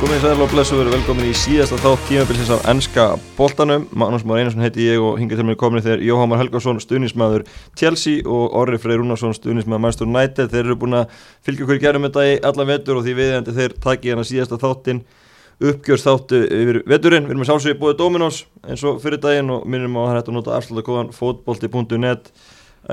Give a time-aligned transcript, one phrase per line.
[0.00, 3.02] Komið sæl og blessu verið velkomin í síðasta þátt tímabilsins af ennska
[3.36, 3.82] boltanum.
[3.92, 7.44] Magnús Már Einarsson heiti ég og hingað til mér komin þegar Jóhámar Helgarsson, stuðnismæður
[7.76, 10.48] Chelsea og Orri Freyr Rúnarsson, stuðnismæður Manchester United.
[10.54, 13.76] Þeir eru búin að fylgja okkur gerðum þetta í alla vetur og því viðendi þeir
[13.84, 15.02] taki hérna síðasta þáttin
[15.68, 17.28] uppgjörst þáttu yfir veturinn.
[17.28, 20.32] Við erum með sálsögi búið Dominos eins og fyrir daginn og minnum á að hægt
[20.32, 22.32] að nota afslutakóðan fotbolti.net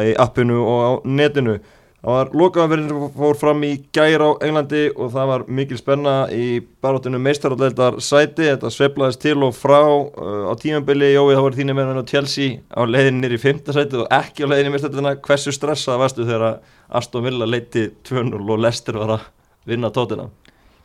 [0.04, 1.62] í appinu og á netinu
[1.98, 6.12] Það var lokaðanverðin sem fór fram í gæri á Englandi og það var mikil spenna
[6.30, 11.58] í baróttinu meistaraldeldar sæti, þetta sveplaðist til og frá uh, á tímanbili, Jói þá var
[11.58, 15.16] þínu meðan á Chelsea á leiðin nýri fymta sæti og ekki á leiðin í meistaraldina,
[15.26, 16.62] hversu stressað varstu þegar
[17.02, 19.28] Aston Villa leiti 2-0 og Lester var að
[19.66, 20.30] vinna tótina?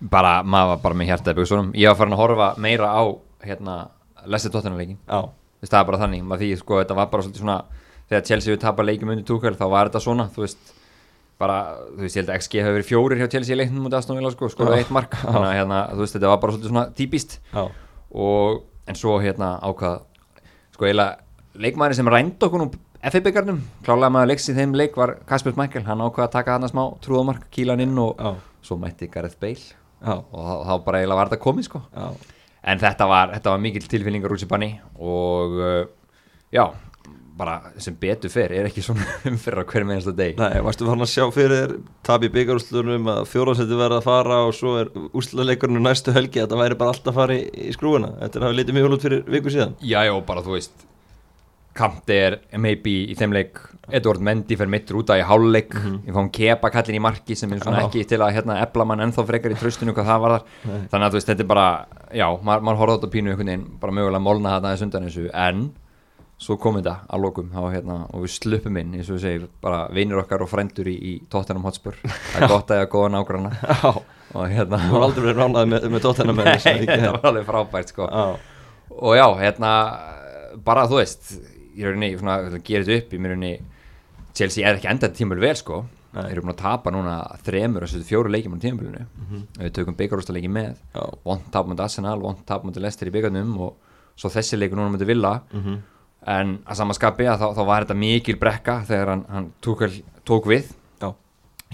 [0.01, 3.03] Bara, maður var bara með hjarta eða byggstunum, ég var farin að horfa meira á
[3.45, 3.81] hérna,
[4.25, 7.65] Lester tótina leikin, það var bara þannig, því sko þetta var bara svona,
[8.09, 10.81] þegar Chelsea við tapar leikum undir túkvæl þá var þetta svona, þú veist
[11.41, 11.57] bara,
[11.97, 14.19] þú veist, ég held að XG hefur verið fjórir hjá Chelsea í leiknum mútið Aston
[14.21, 16.85] Villa sko, skoraði eitt mark, þannig að hérna, þú veist, þetta var bara svolítið svona
[16.99, 17.39] típist
[18.13, 20.01] og en svo hérna ákvað
[20.77, 22.71] sko eiginlega leikmæri sem rænd okkur nú
[23.03, 26.67] FA-byggarnum, klálega maður leiks í þeim leik var Kasper Michael, hann ákvað að taka hann
[26.69, 28.37] að smá trúðamark, kíla hann inn og Já.
[28.63, 29.73] svo mætti Gareth Bale.
[30.03, 30.15] Já.
[30.19, 31.81] og þá bara eiginlega var þetta komið sko.
[31.95, 32.07] Já.
[32.63, 34.71] en þetta var, þetta var mikil tilfinningar úr sér banni
[35.03, 35.83] og uh,
[36.55, 36.65] já,
[37.37, 41.05] bara sem betur fer er ekki svona umfyrra hver með einasta deg Nei, varstu fann
[41.05, 41.75] að sjá fyrir
[42.07, 46.53] tap í byggarústlunum að fjóðarsætti verða að fara og svo er úrslaleikurinu næstu helgi að
[46.53, 48.89] það væri bara alltaf að fara í, í skrúuna Þetta er að hafa litið mjög
[48.91, 50.89] hlut fyrir viku síðan Já, já, bara þú veist
[51.73, 53.63] Kanti er maybe í þeim leik
[53.97, 55.99] Edvard Mendy fer mittur út að í háluleik mm -hmm.
[56.07, 57.87] ég fáum kepa kallin í marki sem er svona ah.
[57.87, 60.81] ekki til að hérna ebla mann ennþá frekar í tröstinu hvað það var þar Nei.
[60.93, 63.93] þannig að veist, þetta er bara, já, maður, maður horfður á pínu einhvern veginn, bara
[63.93, 65.73] mögulega molna þetta aðeins undan þessu, en
[66.43, 67.53] svo kom þetta að lokum.
[67.55, 70.97] Hérna, og við sluppum inn, eins og við segjum bara vinir okkar og frendur í,
[70.97, 71.99] í Tottenham Hotspur.
[72.03, 73.53] Það er gott að ég hafa góða nágranna.
[74.33, 76.55] Og hérna þú har aldrei verið ránað með, með Tottenham Nei,
[76.89, 78.07] þetta var alveg frábært sko.
[78.93, 79.73] og já, hérna
[80.65, 81.35] bara þú veist,
[81.77, 83.53] ég er rauninni að gera þetta upp í mér rauninni
[84.33, 85.83] Chelsea er ekki endað tímul vel sko.
[86.13, 86.27] Nei.
[86.27, 89.45] Þeir eru búin að tapa núna þremur og fjóru leikjum á tímafélaginu mm -hmm.
[89.63, 90.75] Við tökum byggarústaleiki með.
[91.25, 93.77] Vont tap mútið Arsenal, vont tap mútið Leicester í byggarnum og
[94.17, 95.41] svo þessi leiku núna mútið Villa.
[95.53, 95.92] Mm -hmm
[96.27, 99.83] en að samaskapi að þá, þá var þetta mikil brekka þegar hann, hann tók,
[100.29, 100.69] tók við
[101.03, 101.09] Já.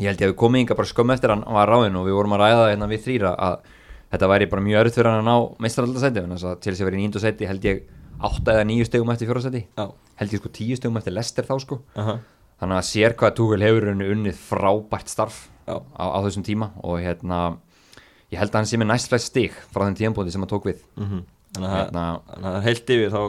[0.01, 2.17] ég held ég að við komum yngar bara skömm eftir hann var ráðin og við
[2.17, 3.59] vorum að ræða hérna við þrýra að
[4.09, 7.03] þetta væri bara mjög öruð fyrir hann að ná meistaraldasæti til þess að vera í
[7.03, 7.85] nýndu sæti held ég
[8.19, 11.81] 8 eða 9 stegum eftir fjórasæti held ég sko 10 stegum eftir Lester þá sko
[11.95, 12.19] uh -huh.
[12.61, 17.59] þannig að sér hvað Túkul hefur unnið frábært starf á, á þessum tíma og hérna
[18.33, 20.81] ég held að hann sé með næstflæst stig frá þenn tíambóti sem hann tók við
[20.97, 21.19] uh mhm.
[21.19, 21.23] -huh.
[21.57, 23.21] Þannig að hérna, heilt yfir þá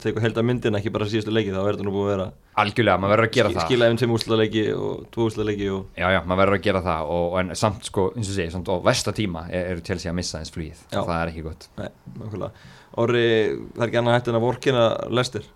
[0.00, 2.26] tekur heilt að myndin ekki bara síðustu leiki þá verður það nú búið að vera
[2.60, 3.64] Algjörlega, maður verður að gera það.
[3.66, 5.84] Skila ef þeim úrsla leiki og tvo úrsla leiki og...
[5.98, 8.70] Já, já, maður verður að gera það og, en samt sko, eins og segi, samt
[8.70, 11.66] á vestatíma eru til sig að missa eins flýð það er ekki gott.
[11.80, 11.88] Nei,
[12.20, 12.68] nákvæmlega.
[13.02, 13.24] Orri,
[13.74, 14.84] það er ekki annað hægt en að vorkina
[15.20, 15.48] lestir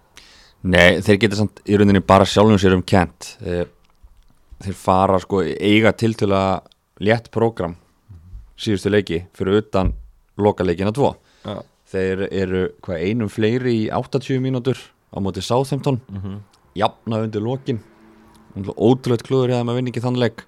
[0.65, 3.35] Nei, þeir geta samt í rauninni bara sjálfum sér um kent.
[3.45, 3.67] Eh,
[4.65, 6.71] Þeir fara sko eiga til til að
[7.05, 7.75] létt program
[8.57, 9.91] síðustu leiki fyrir utan
[10.41, 11.11] lokaleikina tvo.
[11.45, 11.59] Já
[11.95, 14.79] þeir eru hvað, einum fleiri í 80 mínútur
[15.15, 16.39] á móti Sáþemtón mm -hmm.
[16.75, 17.81] jafna undir lokin.
[18.55, 20.45] Ótrúlega klúður eða maður vinn ekki þannleik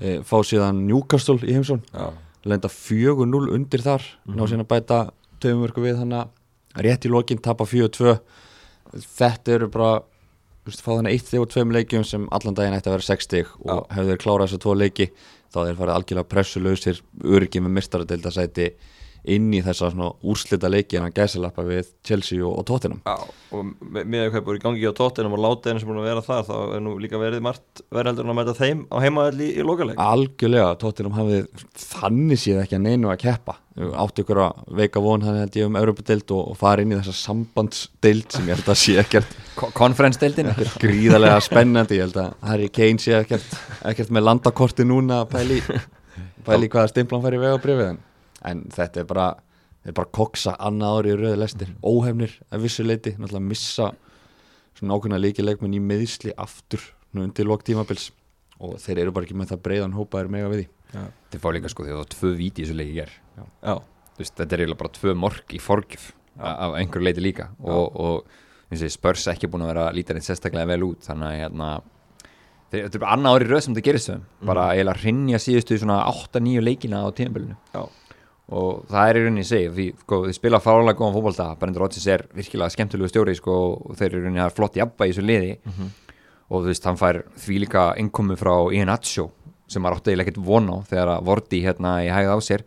[0.00, 1.82] e, fá síðan Newcastle í heimsón
[2.44, 4.02] lenda 4-0 undir þar.
[4.02, 4.36] Mm -hmm.
[4.36, 5.10] ná síðan að bæta
[5.40, 6.18] töfumverku við þannig
[6.74, 8.18] að rétt í lokin tapa 4-2
[9.16, 10.02] þetta eru bara
[10.68, 13.86] Veist, fá þannig eitt þegar tveim leikjum sem allan daginn ætti að vera 60 og
[13.94, 15.06] hefur þeir klárað þessar tvo leiki
[15.50, 18.66] þá þeir farið algjörlega pressuleusir öryggi með mistaradildasæti
[19.28, 19.90] inn í þessa
[20.24, 23.00] úrslita leiki en að gæsalappa við Chelsea og, og Tottenham.
[23.04, 23.16] Já,
[23.56, 26.08] og með að hvað búið í gangi á Tottenham og láta henni sem búin að
[26.08, 29.48] vera það þá er nú líka verið margt verið heldur að mæta þeim á heimaðalli
[29.48, 33.56] í, í lokaleg Algjörlega, Tottenham hafið þannig séð ekki að neinu að keppa.
[33.80, 36.98] Átt ykkur að veika von hann held ég um Europadild og, og fara inn í
[36.98, 39.30] þessa sambandsdild sem ég held að sé ekkert
[39.76, 40.50] konferensdildin
[40.82, 43.56] gríðarlega spennandi, ég held að Harry Kane sé ekkert,
[43.88, 45.62] ekkert með landakorti núna pæli,
[46.44, 46.68] pæli
[48.40, 49.26] í en þetta er bara,
[49.80, 51.82] þetta er bara koksa annað ári í rauði lestir, mhm.
[51.84, 53.90] óhefnir að vissu leiti, náttúrulega missa
[54.78, 56.84] svona ákveðna líkilegmenn í meðisli aftur
[57.16, 58.10] undir lók tímabils.
[58.60, 60.66] Og þeir eru bara ekki með það breiðan hópaðir mega við því.
[60.92, 61.04] Ja.
[61.32, 63.12] Þeir fá líka sko því að það var tvö víti í þessu leiki ger
[64.20, 66.10] veist, þetta er eiginlega bara tvö morg í forgjöf
[66.40, 67.46] af einhverju leiti líka.
[67.56, 67.70] Já.
[67.72, 71.70] og, og spörs ekki búin að vera lítarinn sérstaklega vel út þannig að hérna
[72.70, 74.74] þetta er bara annað ári rauð sem þetta gerist þau bara mhm.
[74.74, 77.56] eiginlega rinja síðustu svona 8-9 leikina á tímabilinu
[78.50, 82.06] og það er í rauninni seg því sko, þið spila fálega góðan fólkválta Brendur Rodgers
[82.10, 85.26] er virkilega skemmtilegu stjóri sko, og þeir eru í rauninni að flott jafna í þessu
[85.26, 85.56] liði.
[85.62, 85.90] Mm -hmm.
[86.50, 89.30] og þú veist, hann fær því líka innkomi frá Ian Atsjó
[89.70, 92.64] sem var áttið ekkert von á þegar að Vorti hérna í hægð á sér.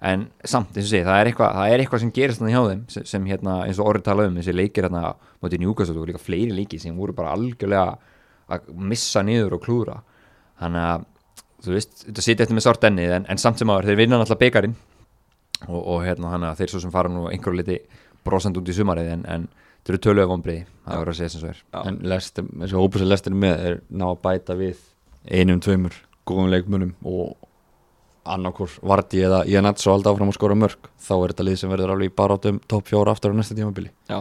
[0.00, 2.82] En samt eins og sé, það er eitthvað, það eitthvað sem gerist þannig hjá þeim
[2.88, 6.22] sem, sem hérna, eins og orðið tala um þessi leikir hérna motið Newcastle og líka
[6.22, 7.98] fleiri leiki sem voru bara algjörlega
[8.48, 9.96] að missa niður og klúra
[10.60, 11.06] þannig að
[11.64, 14.20] þú veist, þetta sitja eftir með sárt ennið en, en samt sem áður, þeir vinna
[14.20, 14.76] náttúrulega beigarinn
[15.66, 17.80] og, og hérna þannig að þeir svo sem fara nú einhverju liti
[18.26, 19.48] brosand út í sumarið en, en
[19.82, 21.80] þeir eru tölulega vonbreið það voru að segja sem svo er Já.
[21.88, 24.80] en lestir, þessi hópur sem lestir með er ná að bæta við
[25.28, 25.96] einum, tveimur
[26.28, 27.36] góðum leikmunum og
[28.28, 31.94] annarkur Vardi eða Iannazzo alltaf áfram að skora mörg þá er þetta lið sem verður
[31.94, 34.20] alveg í barátum topp fjóra aftur á næsta tímabili Já.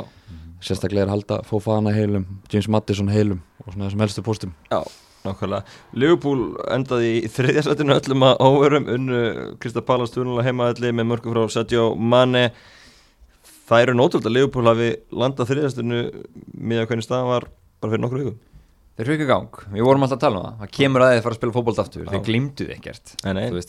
[0.64, 4.80] sérstaklega er halda Fofana heilum James Madison heilum og svona þessum helstu postum Já,
[5.28, 5.76] nákvæmlega.
[6.00, 6.42] Liverpool
[6.74, 9.22] endaði í þriðjarsættinu öllum að óverum unnu
[9.62, 12.50] Krista Pallas tunulega heimaðalli með mörgum frá Sadio Mane.
[13.68, 16.04] Það eru nótrúld að Liverpool hafi landað þriðjarsættinu
[16.58, 18.38] með að hvernig staðan var bara fyrir nokkru vikum.
[18.98, 20.54] Þeir ekki gang, við vorum alltaf að tala um það.
[20.64, 22.08] Það kemur að þið fara að spila fótbolt aftur.
[22.10, 23.12] Þeir glimtuð ekkert.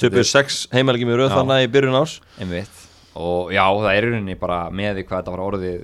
[0.00, 2.78] Töpuð sex heimalegi með rauð þannig í byrjun ás Einmitt.
[3.18, 5.76] Og já, það er í rauninni bara með því hvað þetta var orðið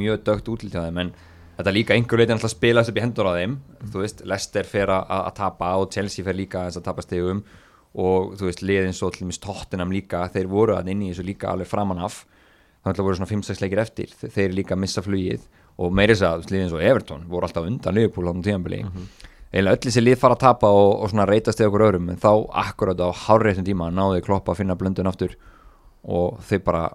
[0.00, 1.12] mjög dögt þeim En
[1.60, 3.58] þetta líka einhver leitin alltaf spilast upp í hendur á þeim.
[3.92, 7.44] Þú veist, Leicester fer að, tapa og Chelsea fer líka að tapa stegum
[7.98, 11.26] Og þú veist, liðin svo til mis Tottenham líka Þeir voru að inn í þessu
[11.26, 12.22] líka alveg framan af.
[12.80, 14.12] Þannig að það voru svona 5-6 leikir eftir.
[14.20, 15.48] Þeir líka missa flugið.
[15.80, 19.06] Og meiri þess að liðin svo Everton voru alltaf undan Liverpool á tímanbili mm -hmm.
[19.52, 22.10] eða öll þessi lið fara að tapa og, og svona reytast eða okkur öðrum.
[22.10, 25.36] En þá akkurat á hárreitum tíma náðu kloppa að finna blöndun aftur.
[26.04, 26.90] Og þau bara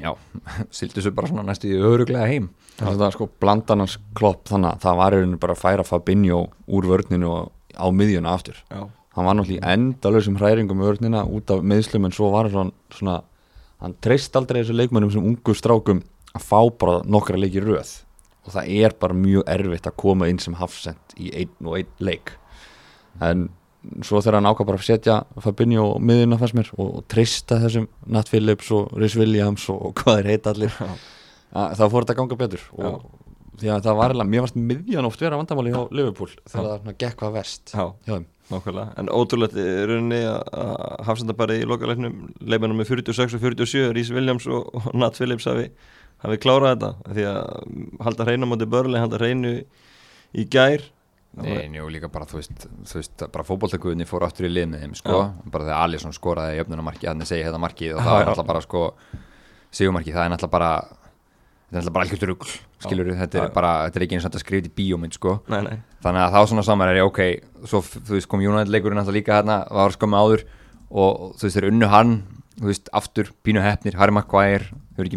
[0.00, 0.12] já,
[0.78, 2.50] sildu svo bara svona næstu í öðruglega heim.
[2.78, 6.88] Það er sko blandanans klopp þannig að það var einhvern bara að færa Fabinho úr
[6.88, 8.62] vörninu og á miðjuna aftur.
[8.70, 8.88] Já.
[9.12, 13.18] hann var náttúrulega endalösum hræringum í vörnina út af miðslum en svo var hann svona
[13.82, 16.00] hann treyst aldrei þessu leikmennum sem ungu strákum
[16.32, 17.90] að fá bara nokkra leikir röð.
[18.46, 21.92] Og það er bara mjög erfitt að koma inn sem hafsend í einn og einn
[22.02, 22.32] leik.
[23.20, 23.50] En
[24.06, 27.58] svo þegar hann ákvað bara að setja Fabinho og miðuna fannst mér og, og trista
[27.62, 30.76] þessum Nat Phillips og Rhys Williams og, og hvað er heit allir.
[30.80, 32.92] Að, þá fór þetta að ganga betur og Já.
[33.62, 37.00] því að það var alveg, mér fannst miðjan oft vera vandamáli hjá Liverpool þegar það
[37.04, 38.16] gekk hvað vest Já,
[38.52, 43.92] nákvæmlega, en ótrúlega er rauninni að hafsenda bara í lokalæknum leifinum með 46 og 47
[43.92, 45.68] Rhys Williams og, Nat Phillips hafi
[46.22, 47.14] hafi klárað þetta.
[47.16, 47.38] Því að
[48.06, 49.54] halda hreinu á móti börli, halda hreinu
[50.32, 50.84] í gær
[51.32, 54.82] Nei, njú, líka bara, þú veist, þú veist bara fókbóltakuðinni fór aftur í lið með
[54.84, 55.14] þeim, sko.
[55.16, 55.30] Já.
[55.54, 58.48] bara þegar Alisson skoraði í öfnunamarki hann er segið þetta markið og það er alltaf
[58.50, 58.82] bara, sko
[59.72, 62.44] sigumarkið, það er alltaf bara þetta er alltaf bara algjörður rugg,
[62.84, 65.32] skilur þetta er bara, þetta er ekki eins og þetta skrifit í bíómynd, sko.
[65.48, 65.80] Nei, nei.
[66.04, 67.20] þannig að þá svona samar er ég, ok
[67.64, 70.44] svo, þú veist, kom United leikurinn alltaf líka hérna var sko með áður
[70.92, 72.12] og þú veist, þeir unnu hann
[72.58, 75.16] þú veist, aftur Pínu Hefnir, Harry Maguire hefur ekki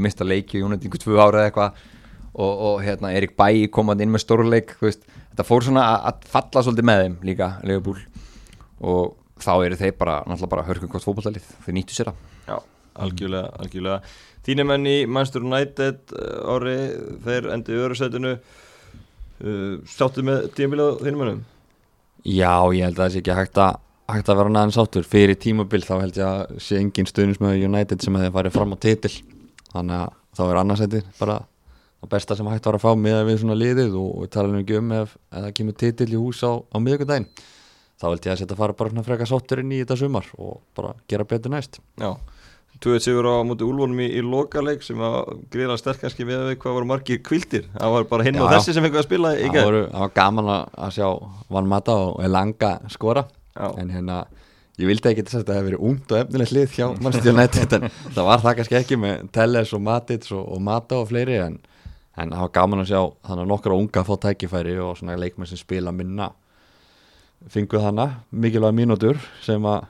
[5.35, 7.97] þetta fór svona að falla svolítið með þeim líka Leifbúl
[8.85, 12.21] og þá eru þeir bara, náttúrulega bara hörkum hvort fókbaltalið þeir nýttu sér það.
[12.47, 12.55] Já,
[13.03, 14.13] algjörlega, algjörlega.
[14.45, 16.13] Þínum enn í Manchester United
[16.55, 16.75] ári,
[17.25, 21.41] þeir endi öru setinu uh, sáttu með tímabilið þínum ennum?
[22.23, 25.05] Já, ég held að það sé ekki hægt að hægt að vera næðan sáttur.
[25.09, 28.77] Fyrir tímabil þá held ég að sé engin stuðnismöðu United sem hefði farið fram á
[28.85, 29.13] titil.
[29.73, 31.39] Þannig að þá er annarsæti bara
[32.05, 34.77] það besta sem hægt var að fá með við svona liðið og við talaðum ekki
[34.79, 37.27] um ef það kemur titil í hús á, á miðugundaginn
[37.95, 40.57] þá held ég að setja að fara bara svona freka sátturinn í þetta sumar og
[40.77, 41.79] bara gera betur næst.
[42.01, 42.11] Já,
[42.83, 45.19] þú veit sér á mútið úlvonum í, í lokaleg sem að
[45.53, 48.83] gríða sterk kannski við hvað voru margir kvildir það var bara hinn og þessi sem
[48.83, 51.07] fengið að spila Það var gaman að sjá
[51.55, 53.23] Van Mata og Elanga skora.
[53.55, 53.69] Já.
[53.79, 54.25] en hérna
[54.75, 57.75] ég vildi ekki þess að það hefði verið ungd og efnilegt lið hjá Manchester United
[57.77, 57.85] en
[58.17, 61.55] það var það kannski ekki með Telles og Matic og, og Mata og fleiri en,
[62.15, 65.49] en það var gaman að sjá þannig að nokkra unga fá tækifæri og svona leikmenn
[65.49, 66.31] sem spila minna.
[67.51, 69.87] Fenguð þannig mikilvæg mínútur sem að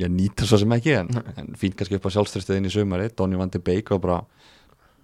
[0.00, 3.36] ég nýta svo sem ekki en, en fín kannski upp á sjálfströstuðin í sumari Donny
[3.40, 4.22] van de Beek og bara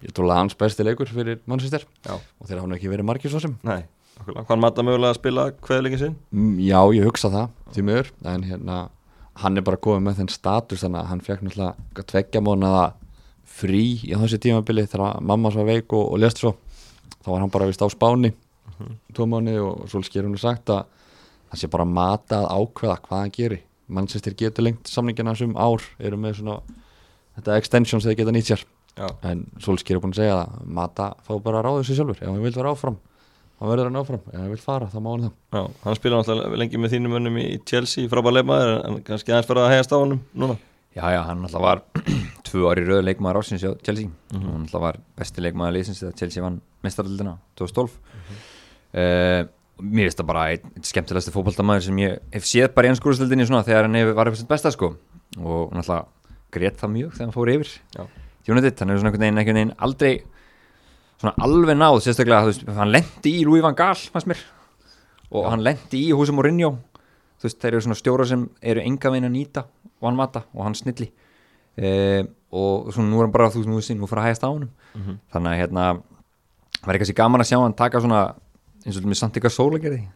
[0.01, 1.85] ég trúlega hans besti leikur fyrir Manchester.
[2.05, 2.15] Já.
[2.17, 3.57] og þeir hafa ekki verið margir svo sem.
[3.67, 3.83] Nei
[4.27, 6.15] Hvað matta mögulega að spila hverðlingin sinn?
[6.35, 8.79] Mm, já, ég hugsa það því mögur, en hérna
[9.39, 12.83] hann er bara komið með þenn status þannig að hann fekk náttúrulega tveggja mónaða
[13.49, 16.55] frí í þessi tímabili þegar mamma svo veik og, og lest svo.
[17.19, 18.95] Þá var hann bara vist á spáni uh -huh.
[19.13, 20.85] tvo mánu og svo sker hún sagt að
[21.51, 25.81] það sé bara mata að ákveða hvað hann gerir mannsistir getur lengt samningina sem ár
[25.99, 26.61] eru með svona
[27.35, 28.65] þetta extensions þegar geta nýtt sér.
[28.97, 29.07] Já.
[29.23, 32.17] en Solskjær er búin að segja að Mata fá bara ráðu sér sjálfur.
[32.21, 32.97] Ef hann vil vera áfram
[33.59, 35.33] hann verður hann áfram, ef hann vil fara þá má hann það.
[35.51, 39.49] Já, hann spila náttúrulega lengi með þínum önnum í Chelsea, frábæð leikmaður en kannski aðeins
[39.49, 40.55] fyrir að hegast á hann núna
[40.95, 41.81] Já, já, hann náttúrulega var
[42.47, 44.07] tvö ári rauð leikmaður ásins á Chelsea.
[44.07, 44.51] Mm -hmm.
[44.51, 48.37] hann náttúrulega var besti leikmaður leysins þegar Chelsea vann mestaraldina 2012 mm -hmm.
[48.99, 49.47] uh,
[49.79, 53.87] Mér finnst það bara einn skemmtilegasti fókbaltamæður sem ég hef séð bara í ennskúrústöldinni þegar
[53.87, 54.97] hann var eitthvað besta sko.
[55.39, 56.05] Og náttúrulega
[56.51, 57.69] greitt það mjög þegar hann fór yfir
[58.49, 60.23] United, hann er svona einhvern veginn, aldrei
[61.19, 64.43] svona alveg náð sérstaklega, veist, hann lendi í Louis van Gaal mér.
[65.31, 65.49] Og Já.
[65.51, 66.39] hann lendi í húsum
[67.39, 69.65] þú veist, þeir eru svona stjóra sem eru enga veginn að nýta
[70.07, 71.11] hann mata og hann snilli.
[71.77, 74.69] E, og svona nú er hann bara þú veist, nú, fyrir að hægast á hann
[74.69, 75.17] mm -hmm.
[75.31, 76.01] þannig að hérna
[76.85, 78.35] var eitthvað sér gaman að sjá hann taka svona
[78.85, 80.07] eins og með Santika Sólagerði.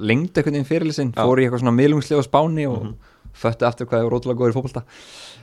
[0.00, 2.96] Lengdi eitthvað inn fyrirlisinn fór í eitthvað svona miðlungslega spáni og mm -hmm.
[3.32, 4.82] fötti aftur hvað er rótulega góður fólkvölda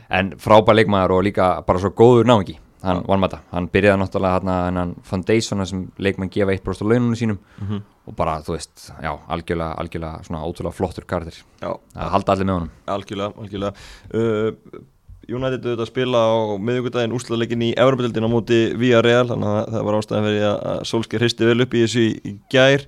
[0.10, 4.96] en frábær leikmaður og líka bara svo góður náðingi hann það, hann byrjaði náttúrulega hann
[5.04, 7.40] foundationa sem leikmann gefa 1% á laununum sínum.
[7.60, 7.82] Mm -hmm.
[8.10, 12.58] Og bara þú veist, já, algjörlega, algjörlega svona ótrúlega flottur kardir að halda allir með
[12.58, 12.72] honum.
[12.96, 13.84] Algjörlega, algjörlega.
[14.14, 14.88] Uh,
[15.30, 19.76] United auðvitað að spila á miðugudaginn úslaðleikin í Európa-dildin á móti Vía Real, þannig að
[19.76, 22.88] það var ástæðan fyrir að Solskjaer hristi vel upp í þessu í, gær.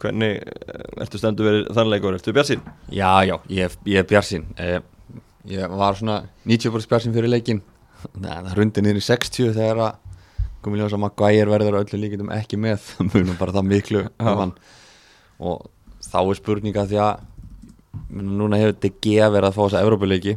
[0.00, 2.64] Hvernig uh, ertu stendu verið þannleikur, ertu björnsinn?
[2.88, 4.80] Já, já, ég, ég er björnsinn eh,
[5.50, 7.60] ég var svona 90% björnsinn fyrir leikin
[8.14, 10.13] það rundi niður í 60 þegar að
[10.64, 12.82] komið ljósa Maguire verður öllu líkitum ekki með.
[12.96, 14.52] Það munum bara það miklu um
[15.44, 15.64] og
[16.04, 17.24] þá er spurninga því að
[18.14, 20.36] núna hefur DG verið að fá þessa Európa-leiki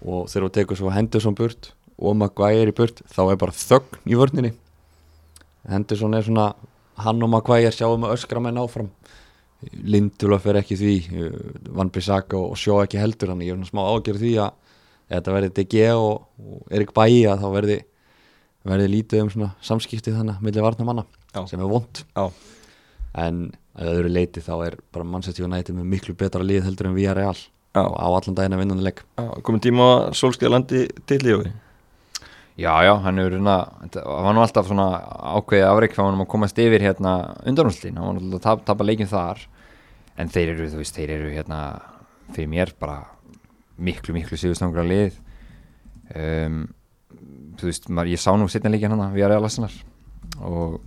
[0.00, 4.00] og þegar þú tekur svo Henderson burt og Maguire í burt þá er bara þögn
[4.08, 4.52] í vörninni.
[5.68, 6.52] Henderson er svona
[7.02, 8.88] hann og Maguire sjáum að öskra menn áfram.
[9.82, 10.94] Lindula fer ekki því
[11.74, 14.52] Van Bissaka og sjó ekki heldur hann ég er smá ágjörð því að
[15.08, 17.78] þetta verði DG og, og Erik Bæi að þá verði,
[18.72, 21.44] verði lítið um svona samskipti þannig millir varnamanna Já.
[21.50, 22.26] sem er vond Já.
[23.24, 23.44] en
[23.78, 27.12] að öðru leiti þá er bara Manchester United með miklu betra lið heldur en við
[27.12, 27.40] er reall
[27.78, 29.04] á allan daginn að vinna leik.
[29.46, 31.52] Komið tíma Solskjaerlandi til lífi
[32.58, 33.52] Já, já, hann er hérna,
[33.94, 34.86] það var nú alltaf svona
[35.38, 37.12] ákveðið afreik hvað hann var að komast yfir hérna
[37.46, 39.44] undanúslinn, hann var alltaf að tapa, tapa leikin þar.
[40.18, 41.58] En þeir eru, þú veist, þeir eru hérna
[42.34, 42.96] fyrir mér bara
[43.78, 45.20] miklu miklu síðustangra lið.
[46.18, 46.58] Um,
[47.58, 49.76] þú veist, maður, ég sá nú setna líka hann við erum aðlæsanar
[50.46, 50.80] og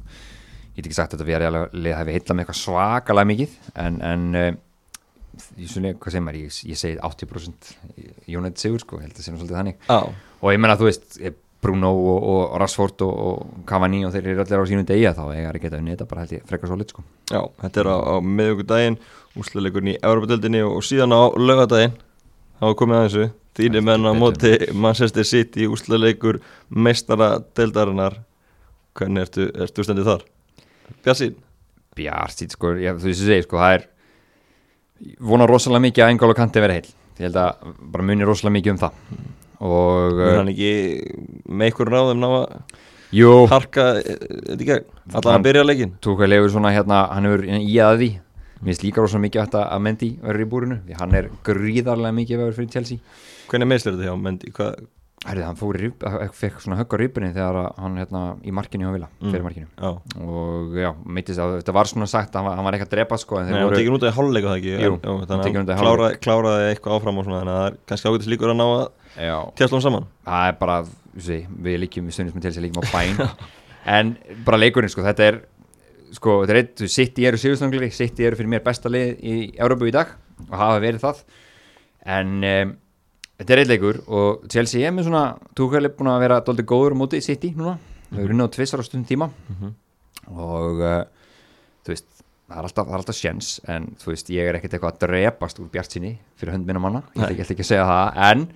[0.71, 4.01] ég get ekki sagt að við erum aðlæsanar hefði heitlað með eitthvað svakalega mikið en,
[4.07, 7.71] en ég, segir maður, ég, ég segi 80%
[8.27, 10.11] United Sigur sko, held að nú svolítið þannig ah.
[10.41, 11.17] og ég menna þú veist
[11.61, 15.23] Bruno og, og Rashford og, og Cavani og þeir eru allir á sínum degi þá
[15.35, 17.03] ég er ekki að unni þetta, bara held ég frekar svo lit sko.
[17.29, 18.97] Já, þetta er á, á meðugudaginn
[19.37, 21.93] úsleleikurinn í Európa-döldinni og síðan á lögadaginn
[22.57, 23.27] þá komið að þessu
[23.57, 26.39] þínir menn á móti Manchester City úsleileikur
[26.69, 28.19] meistara deildarinnar
[28.97, 30.25] hvernig ertu, ertu stendið þar?
[31.05, 31.35] Bjarsín?
[31.95, 33.87] Bjarsín, sko, ég, þú veist að segja, sko, það er
[35.31, 38.55] vona rosalega mikið að engál og kanti verið heil ég held að bara muni rosalega
[38.57, 39.01] mikið um það.
[39.61, 40.71] Og Mún hann ekki
[41.45, 44.77] með einhver ráðum ná að harka þetta ekki,
[45.11, 48.09] allan að byrja leikin Tók að lefur svona hérna, hann hefur í að því
[48.61, 52.41] Mér finnst líka rosalega mikið að Mendy verður í búrinu því hann er gríðarlega mikið
[52.43, 54.51] verður fyrir Chelsea Hvernig meðslir þetta hjá Mendy?
[54.55, 54.83] Hvað?
[55.21, 56.03] Herrið, hann fór í rýp,
[56.33, 59.27] fekk svona högg á rýpunni þegar hann hérna í markinu hjá Vila, mm.
[59.29, 59.91] fyrir markinu já.
[60.25, 63.43] og já, mittist að þetta var svona sagt að hann var eitthvað að drepa sko
[63.43, 66.71] Nei, hann tekið út af hálfleika það ekki Jú, já, þannig að hann kláraði, kláraði
[66.71, 69.77] eitthvað áfram og svona þannig að það er kannski ágættis líkur að ná að tjásla
[69.77, 70.79] um saman Það er bara,
[71.69, 73.21] við líkjum við stundum með Chelsea líkjum á bæn
[73.97, 74.15] en
[74.45, 75.41] bara leikurinn sko, þetta er
[76.15, 79.87] sko, þetta er eitt, City eru síðustangli City eru fyrir mér besta lið í Európa
[79.89, 80.13] í dag
[80.47, 81.21] og hafa verið það.
[82.15, 82.73] En um,
[83.39, 86.97] þetta er eitt leikur og Chelsea er með svona er búin að vera doldið góður
[86.99, 87.77] mútið í City núna,
[88.09, 89.29] þau eru runið á tvissar á stundum tíma.
[89.49, 89.77] Mm -hmm.
[90.37, 91.03] og uh,
[91.85, 92.09] þú veist,
[92.47, 95.69] það er alltaf, alltaf sjens en þú veist, ég er ekkert eitthvað að drepast úr
[95.71, 97.03] bjart sinni fyrir hönd minna manna.
[97.15, 98.47] Ég ætla ekki að segja það, en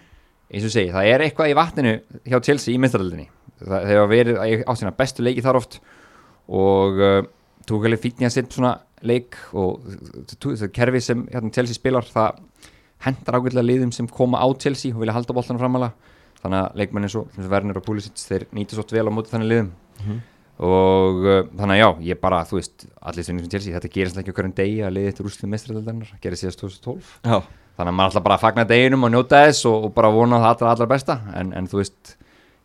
[0.52, 1.94] eins og segi, það er eitthvað í vatninu
[2.26, 3.30] hjá Chelsea í myndalöldinni
[3.62, 5.80] það hefur verið á sína bestu leiki þar oft
[6.52, 7.22] og uh,
[7.70, 8.74] tók alveg fítni að setja svona
[9.06, 9.86] leik og
[10.42, 12.42] það kerfi sem hérna, Chelsea spilar það
[13.06, 15.92] hendar ákveðlega liðum sem koma á Chelsea og vilja halda bóltanum framala
[16.42, 19.52] þannig að leikmenn eins og Werner og Pulisic þeir nýta svo vel á móti þannig
[19.52, 19.70] liðum.
[19.96, 20.20] Mm -hmm.
[20.66, 24.18] og uh, þannig að já, ég bara þú veist, allir stundin sem Chelsea, þetta gerist
[24.18, 27.42] ekki okkur en degi að liðið til úrsluðu mestræðaldarinnar gerist síðast 2012 já.
[27.78, 30.52] þannig að maður alltaf bara fagnar deginum og njóta þess og, og bara vona það
[30.52, 31.20] allra, allra besta.
[31.34, 32.18] En, en þú veist,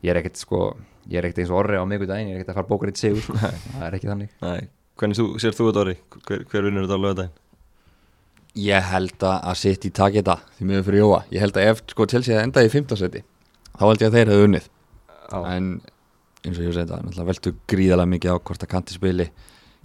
[0.03, 0.77] ég er ekkert sko,
[1.09, 1.99] ég er ekkert eins og orri á mig
[5.01, 5.03] það.
[5.03, 5.97] Hvernig þú, sér þú þetta orði?
[6.29, 7.37] Hver, hver vinnur þetta á lögadaginn?
[8.61, 11.21] Ég held að sitt í takk þetta því miður fyrir Jóa.
[11.31, 13.23] Ég held að ef sko Chelsea endaði í 15 seti
[13.81, 14.67] þá held ég að þeir hefði unnið
[15.31, 15.47] ah.
[15.55, 15.69] en
[16.45, 19.27] eins og ég segi þetta veltu gríðarlega mikið á hvort að kanti spili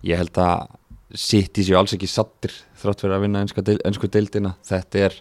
[0.06, 0.76] ég held að
[1.16, 3.80] sitt í sig alls ekki sattir þrátt fyrir að vinna deil,
[4.18, 5.18] deildina þetta er,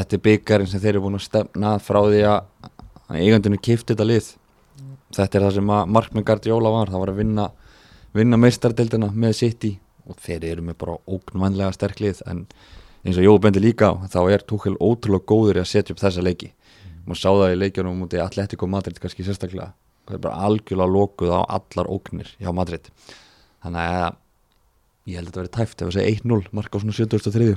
[0.00, 4.30] er byggjarinn sem þeir eru búin að stefna frá því að eigandunum kifti þetta lið
[5.12, 7.48] þetta er það sem að Mark Megardiola var það var að vinna
[8.16, 9.72] vinna meistardildina með City
[10.08, 12.46] og þeir eru með bara ógnvænlega sterklið en
[13.02, 16.24] eins og Jói bendi líka þá er Tuchel ótrúlega góður í að setja upp þessa
[16.24, 16.52] leiki.
[17.06, 19.72] Maður sá það í leikjunum mútið Atletico Madrid kannski sérstaklega
[20.06, 22.88] það er bara algjörlega lokuð á allar óknir hjá Madrid.
[23.62, 24.08] Þannig að
[25.10, 27.52] ég held að þetta verði tæft ef það segja 1-0 marka á svona 73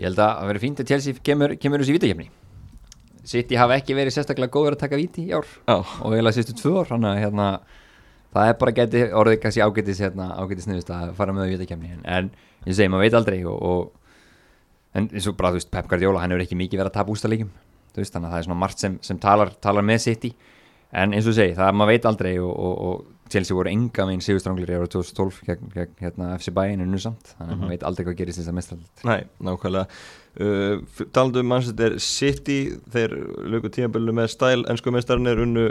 [0.00, 2.28] Ég held að það verði fínt að Chelsea kemur, kemur þessi vítakefni
[3.28, 5.46] City hafa ekki verið sérstaklega góður að taka víti í ár.
[5.68, 5.76] Já.
[5.78, 7.46] og eiginlega sístu tvö ár þannig að hérna,
[8.32, 12.06] það er bara geti orðið kannski ágætis, hérna, ágætis niðurst að fara með vítakefni en,
[12.06, 12.30] en
[12.66, 14.16] ég segi, maður veit aldrei og, og,
[14.96, 17.14] en eins og bara, þú veist, Pep Guardiola hann hefur ekki mikið verið að tapa
[17.14, 17.52] ústalegjum
[17.92, 20.32] þannig að það er svona margt sem, sem talar, talar með City.
[20.92, 24.24] En eins og segi, það maður veit aldrei og, og, og Chelsea voru enga meginn
[24.24, 28.06] sigurstranglir í ára 2012 gegn, gegn hérna, FC Bayern samt, þannig að maður veit aldrei
[28.08, 30.02] hvað gerist þess að mestralind Nei, nákvæmlega.
[30.32, 32.58] Uh, Talandu um Manchester City
[32.92, 33.16] þeir
[33.54, 35.66] lögu tímabölu með stæl ennsku meistarnir unnu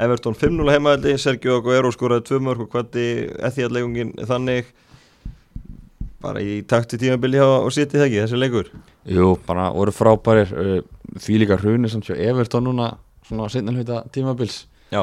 [0.00, 3.06] Everton 5-0 heimaðaldi, Sergio Aguero skoraði tvö mörg og hvati
[3.44, 4.70] ethiatleikungin þannig.
[6.22, 8.68] Bara í takti tímabili og City það ekki, þessi leikur?
[9.10, 10.76] Jú, bara voru frábærir uh,
[11.18, 12.92] því líka hruni samt sjá Everton núna
[13.26, 14.62] svona setna hluta tímabils.
[14.94, 15.02] Já,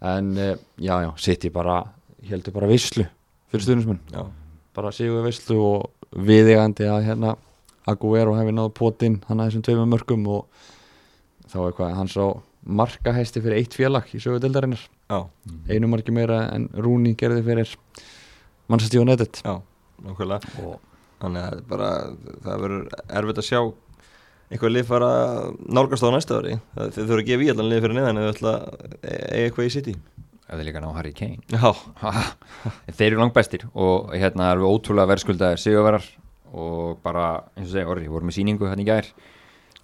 [0.00, 1.80] en uh, já, já, City bara
[2.28, 3.06] heldur bara veislu
[3.48, 4.24] fyrir stuðnismenn já,
[4.76, 7.34] bara sigur veislu og viðegandi að hérna
[7.88, 10.66] Aguero hefði náðu potinn hann að þessum tveimum mörgum og
[11.48, 12.24] þá er hvað, hann sá
[12.68, 15.18] markahæsti fyrir eitt félag í sögu dildarinnar já,
[15.72, 17.74] einu marki meira en Rúni gerði fyrir
[18.68, 19.40] Manchester United.
[19.44, 19.54] Já,
[20.04, 20.52] nákvæmlega.
[20.66, 20.76] Og
[21.18, 21.86] Þannig að bara,
[22.44, 22.82] það verður
[23.18, 23.60] erfitt að sjá
[24.52, 25.08] eitthvað lið fara
[25.66, 26.52] nálgast á næsta ári.
[26.76, 28.52] Það- Þið þurfa að gefa í allan lið fyrir neðan eða
[29.40, 29.94] eitthvað í City.
[30.48, 31.40] Ef þeir líka ná Harry Kane.
[31.50, 31.72] Já,
[32.98, 36.06] þeir eru langt bestir og hérna erum við ótrúlega verðskuldaðir sigurverar
[36.54, 37.26] og bara,
[37.58, 39.10] eins og segja, orði, við vorum með síningu hérna í gær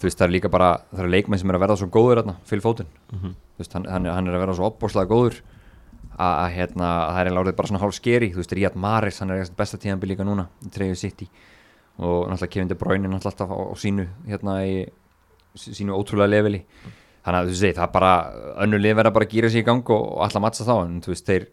[0.05, 2.21] þú veist, það er líka bara, það eru leikmenn sem er að verða svo góður
[2.21, 2.89] hérna, Phil Foden.
[3.15, 3.31] Mhm.
[3.57, 5.41] þú veist, hann, hann, er að verða svo opbórslega góður.
[6.15, 9.19] Að, að hérna, að það er orðið bara svona hálf skeri, þú veist, Ríad Maris
[9.19, 11.27] hann er eitthvað besta tíðanbíl líka núna í Treyju City.
[11.99, 14.77] Og náttúrulega Kevin De Bruyne náttúrulega alltaf á, á sínu hérna í
[15.59, 16.61] sí- sínu ótrúlega leveli.
[17.25, 18.13] Þannig að þú veist, það er bara
[18.63, 21.01] önnur lið verða bara að gýra sig í gang og, og alltaf mattsa þá en
[21.03, 21.47] þú veist, þeir,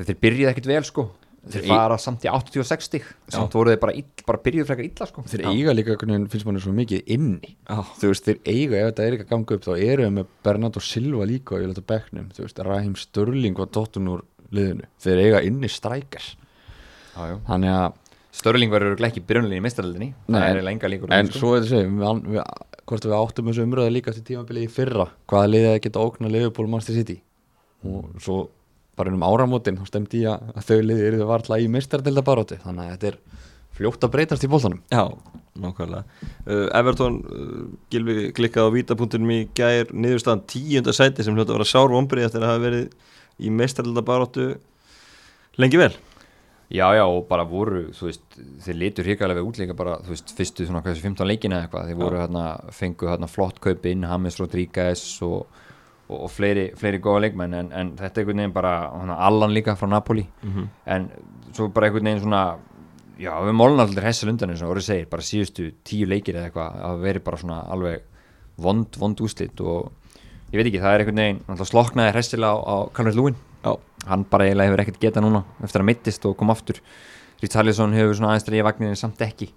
[0.00, 1.06] þeir byrjuð ekkit vel sko
[1.48, 3.06] þeir fara samt í 86 stig.
[3.32, 5.24] Samt voru þeir bara, ill, bara byrjuð frekar illa sko.
[5.30, 7.54] Þeir eiga líka finnst manni svo mikið inni.
[7.64, 7.80] Já.
[8.00, 10.34] þú veist, þeir eiga, ef þetta er ekki að ganga upp þá eru við með
[10.46, 14.88] Bernardo Silva líka og ég leta bekknum, þú veist, Rahim Störling var dottun úr liðinu,
[15.02, 16.30] þeir eiga inni strækjar,
[17.14, 17.36] já, já.
[17.48, 17.90] þannig að
[18.40, 21.40] Störling verður ekki byrjunlega í mestaraldinni það er eiginlega enga líkur en sko.
[21.40, 22.42] svo er þetta segja við, við,
[22.90, 26.30] hvort við áttum þessu umröðu líka til tímabilið í fyrra, hvaða liðið að geta ókna
[29.00, 32.58] Bara um áramótin þá stemdi ég að þau liðið eru það varla í meistardelda baróti,
[32.60, 33.46] þannig að þetta er
[33.80, 35.04] fljótt að breytast í bóltanum Já,
[35.60, 36.26] nákvæmlega.
[36.44, 39.88] Uh, Everton, uh, Gilvi klikkaði á vítapunktunum í gær.
[39.92, 44.04] Niðurstaðan tíunda sæti sem hljóta að vera sár vombrið eftir að hafa verið í meistarölda
[44.04, 44.50] baróttu
[45.60, 45.92] lengi vel.
[46.70, 50.36] Já, já, og bara voru, þú veist, þeir litur hrikalega við útleika bara, þú veist,
[50.38, 52.44] fyrstu svona hversu 15 leikina eða eitthvað, þeir voru hérna,
[52.76, 55.48] fengu hérna flott kaup inn, James Rodríguez og,
[56.10, 59.54] og, og fleiri, fleiri góða leikmenn, en, en þetta er einhvern veginn bara, hana, Allan
[59.54, 60.26] líka frá Napoli,
[60.86, 61.08] en
[61.54, 62.42] svo bara einhvern veginn svona,
[63.20, 66.50] já, við mólum allir hessal undan eins og orðið segir, bara síðustu tíu leikir eða
[66.50, 68.02] eitthvað, að veri bara svona alveg
[68.60, 69.92] vond, vond úslit og
[70.50, 73.76] ég veit ekki, það er einhvern veginn, sloknaði hessilega á, á Calvert Lúin, Já,
[74.08, 76.78] hann bara eiginlega hefur ekkert getað núna eftir að mittist og kom aftur.
[77.42, 79.50] Richarlison hefur svona aðeins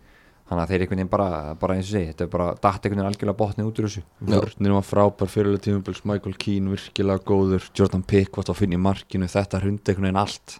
[0.50, 1.28] þannig að þeir einhvern veginn bara,
[1.60, 4.04] bara eins og segi þetta er bara dætt einhvern veginn algjörlega botnið út úr þessu.
[4.28, 9.30] Vörnir var frábær fyrirlega tímubils Michael Keane virkilega góður Jordan Pickford að finna í markinu
[9.32, 10.58] þetta hundi einhvern veginn allt.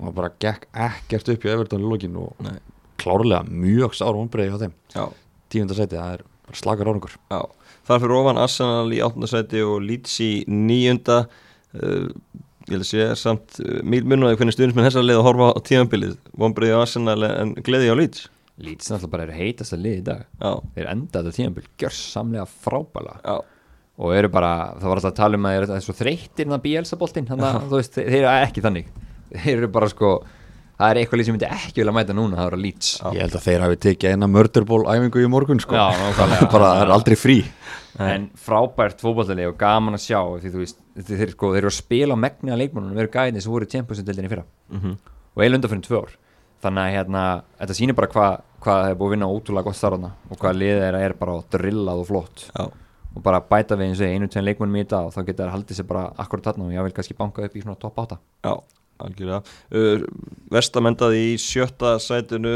[0.00, 2.56] Og bara gekk ekkert upp í Everton í lokin og Nei.
[3.00, 4.76] klárlega mjög sár vonbreiði hjá þeim.
[4.94, 5.04] Já,
[5.52, 7.16] tíunda sæti, það er bara slakar árangur.
[7.32, 7.40] Já.
[7.84, 11.24] Þar fyrir ofan Arsenal í áttundasæti og Leeds í níunda.
[11.74, 12.12] Uh,
[12.68, 15.58] ég held að sé samt uh, mýl munnaði hvernig stuðnismenn þessar leið að horfa á
[15.68, 18.28] tímanbilið vombrið á Arsenal en gleði á Leeds
[18.62, 20.20] Leeds náttúrulega bara er heitast að lið í dag.
[20.38, 23.34] Já, þeir enda þetta tímabil gjörsamlega frábæla já,
[23.98, 26.54] og eru bara, það var alltaf að tala um að það er svo þreyttir en
[26.54, 28.88] það bíelsaboltinn þannig að þú veist, þeir eru ekki þannig.
[29.34, 30.12] Þeir eru bara sko
[30.74, 33.36] það er eitthvað sem myndi ekki vilja mæta núna það eru að Leeds ég held
[33.38, 35.76] að þeir hafi tekið eina murderball æfingu í morgun sko.
[35.78, 36.48] Já, nákvæmlega.
[36.54, 37.36] bara það er aldrei frí.
[38.04, 41.76] En frábært fótballtali og gaman að sjá því þú veist, þeir, sko, þeir eru að
[41.78, 44.46] spila á megni að leikmannunum, þeir eru gæðinni sem voru í Champions-deildinni fyrra.
[44.74, 44.96] Mhm.
[45.34, 46.12] og eiginlega undan fyrir tvö ár
[46.64, 47.24] þannig að hérna,
[47.60, 50.60] þetta sýnir bara hvað hva það er búið að vinna ótrúlega gott starfna og hvað
[50.62, 52.46] liðið er, er bara drillað og flott.
[52.48, 52.64] Já,
[53.14, 55.52] og bara bæta við eins og einu tvein leikmannum í þetta og þá geta þær
[55.58, 58.18] haldið sér bara akkurat þarna og ég vil kannski banka upp í svona topp 8
[58.48, 58.54] já
[59.02, 59.40] algjörlega.
[59.74, 60.04] Uh,
[60.54, 62.52] Vestamendaði í sjötta sætinu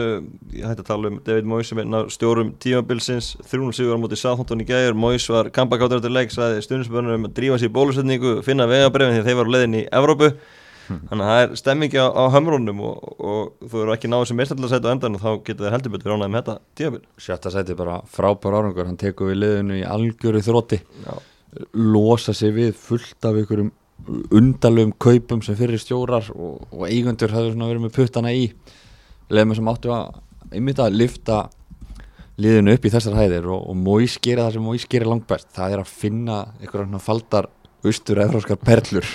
[0.54, 4.18] ég hætti að tala um David Moyes sem er stjórum tímabilsins 300 sigur á móti
[4.18, 8.68] Sáþóntón í gæður Moyes var kampakáttur eftir leik, sagði stundisbörnum að drífa sér bólusetningu, finna
[8.70, 9.26] vegabrefin
[10.88, 14.40] þannig að það er stemmingi á, á hömrónum og, og þú eru ekki náðu sem
[14.40, 17.98] meðstæðilega á endan og þá getur þér heldur betur með þetta tíabil Sjötta seti bara
[18.08, 20.80] frábær árangur hann tekur við liðinu í algjöru þrótti
[21.74, 23.72] losa sig við fullt af ykkurum
[24.32, 28.50] undalum kaupum sem fyrir stjórar og, og eigundur hafður verið með puttana í.
[29.32, 30.20] Leðum sem áttu að
[30.54, 31.38] einmitt að lifta
[32.38, 35.50] liðinu upp í þessar hæðir og, og Móís gerir það sem Móís gerir langt best
[35.56, 37.50] það er að finna einhverjum faldar
[37.86, 39.06] austur-evróskar perlur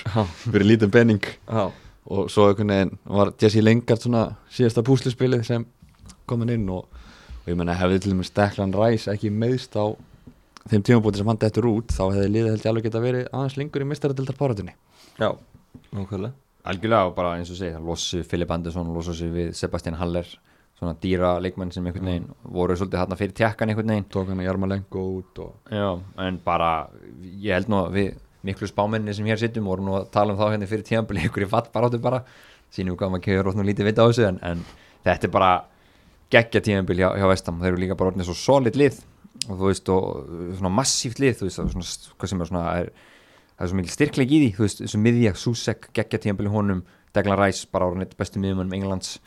[0.45, 1.71] fyrir lítið benning Já.
[2.05, 5.65] og svo var Jesse Lingard svona síðasta púslispilið sem
[6.29, 6.87] komin inn og,
[7.43, 9.91] og ég menna hefði til og með Steklan Ræs ekki meðst á
[10.71, 13.59] þeim tímabúti sem hann dettur út þá hefði liðið held ég alveg geta verið aðeins
[13.59, 14.77] lengur í mistaradildar páratunni
[15.19, 15.35] Já,
[15.91, 16.33] nákvæmlega.
[16.63, 20.27] Algjörlega og bara eins og segja, losu Filip Andersson losu sig við Sebastian Haller
[20.79, 24.07] svona dýra leikmann sem einhvern veginn voru svolítið hérna fyrir tjekkan einhvern veginn.
[24.11, 25.53] Tók hann að Jarma Lengo út og...
[25.71, 25.89] Já,
[26.25, 26.71] en bara
[27.21, 30.39] ég held nú að við miklu spámenni sem hér sittum vorum nú að tala um
[30.39, 32.23] þá hérna fyrir tíðanbili ykkur í fatt bara.
[32.73, 34.63] Sínum hvað maður kefur ótt nú lítið vita á þessu en, en
[35.05, 35.51] þetta er bara
[36.33, 38.99] geggja tíðanbili hjá, hjá Vestam, þeir eru líka bara orðinni svo solid lið.
[39.43, 42.91] Og þú veist og svona massíft lið þú veist svona, hvað sem er svona er,
[43.53, 46.83] það er svo mikil styrkleik í því þú veist þessu miðja, Susek, geggja tíðanbili honum
[47.13, 49.17] Declan Rice, bara orðin eitt bestu miðjumannum Englands.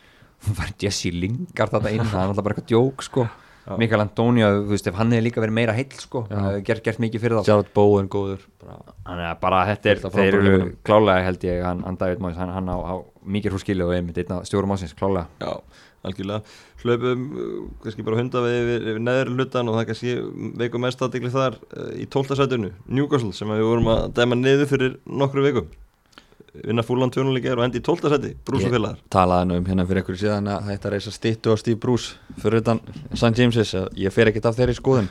[0.45, 3.29] Hún var Jesse Lingard þetta inn, það er alltaf bara eitthvað djók sko
[3.81, 6.23] Mikael Antonio, þú veist, ef hann hefði líka verið meira heill sko,
[6.67, 7.49] gert, gert mikið fyrir þá.
[7.51, 8.45] Jared Bowen góður.
[8.63, 12.53] Þannig að bara þetta er, þeir eru klálega held ég, hann, hann David Moyes, hann,
[12.55, 12.95] hann á, á
[13.27, 15.27] mikið húskilu og einmitt einn af stjórum ásins, klálega.
[15.43, 17.25] Já, algjörlega, hlöpum
[17.83, 20.15] kannski bara hunda við yfir, yfir neður hlutan og það kannski
[20.63, 24.97] veikum mest aðdegli þar uh, í tóltasætunum, Newcastle sem við vorum að dæma niður fyrir
[25.11, 25.75] nokkru veikum
[26.65, 30.51] vinna fúlan tjónuleika og endi í tóltasæti, brúsufélagar talaði nú um hérna fyrir einhverju síðan
[30.53, 32.81] að þetta reysa stittu á Steve Bruce fyrir utan
[33.13, 33.33] St.
[33.37, 35.11] James's ég fer ekkert af þeirri skoðun.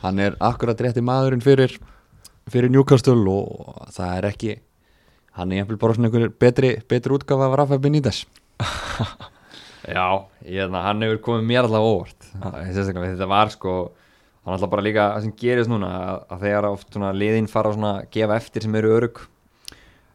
[0.00, 1.76] Hann er akkurat rétti maðurinn fyrir
[2.50, 4.56] fyrir Newcastle og það er ekki
[5.38, 8.24] hann er jæfnvel bara svona einhver betri, betri útgafa af Rafa Benítez.
[9.90, 12.30] Já, ég, hann hefur komið mér alltaf óvart.
[12.36, 13.74] Þetta var sko
[14.44, 18.02] hann alltaf bara líka það sem gerist núna að, að þegar oft liðin fara að
[18.14, 19.22] gefa eftir sem eru örug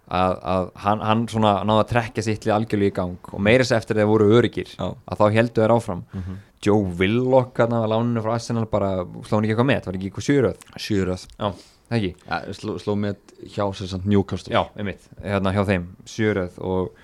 [0.07, 3.71] að, að hann, hann svona náða að trekja sitt lið algjörlega í gang og meiris
[3.75, 4.89] eftir þegar voru örugir Já.
[4.93, 6.03] að þá heldu þeir áfram.
[6.11, 6.43] Mm -hmm.
[6.65, 8.91] Joe Willock að láninu frá Arsenal bara
[9.25, 11.49] sló hann ekki eitthvað með, það var ekki eitthvað sjúröð sjúröð Já,
[11.97, 12.15] ekki?
[12.25, 13.15] Ja, sló, sló með
[13.53, 14.53] hjá sér Newcastle.
[14.53, 16.95] Já, einmitt, hérna hjá þeim sjúröð og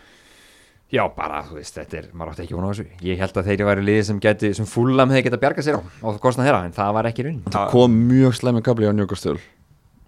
[0.91, 2.83] Já, bara, þú veist, þetta er, maður átti ekki vona á þessu.
[3.07, 5.81] Ég held að þeirri væri liði sem geti, sem fullam hefði geta bjargað sér á,
[5.87, 9.37] á kostna þeirra en það var ekki raun Það kom mjög slemmi kabli á Newcastle.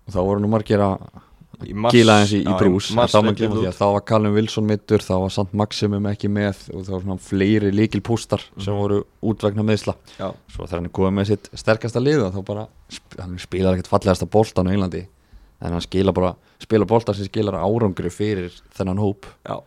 [0.04, 1.06] Og þá voru nú margir að
[1.94, 2.90] gila eins í, í brús.
[2.94, 7.04] Þá þá var Callum Wilson mittur þá var samt Maximum ekki með og þá var
[7.06, 11.52] svona fleiri líkil pústar sem voru útvegna meðsla svo þegar hann er komið með sitt
[11.64, 12.66] sterkasta lið þá bara,
[13.20, 15.06] hann spilar ekkert fallegasta bóltan á Englandi
[15.64, 19.30] en hann bara, spila bóltan sem skilar árangri fyrir þennan hóp.
[19.48, 19.62] Já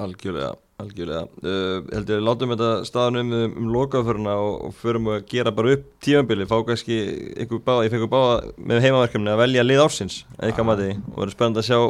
[0.00, 1.22] Algjörlega, algjörlega.
[1.44, 5.74] Uh, heldur við látum þetta staðan um, um lokaföruna og, og förum að gera bara
[5.76, 6.98] upp tímanbili, fá kannski
[7.44, 10.70] ykkur báða, ég ykkur báða með heimaverkefni að velja lið ársins, eitthvað ah.
[10.70, 10.90] mati.
[11.12, 11.80] Og verður spennand að sjá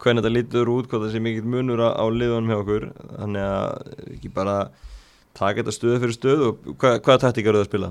[0.00, 2.86] hvernig þetta lítur út hvað það sé mikill munur á liðunum hjá okkur.
[3.16, 4.58] Þannig að ekki bara
[5.36, 7.90] taka þetta stöðu fyrir stöðu og hvað, hvaða taktíkar eru það að spila?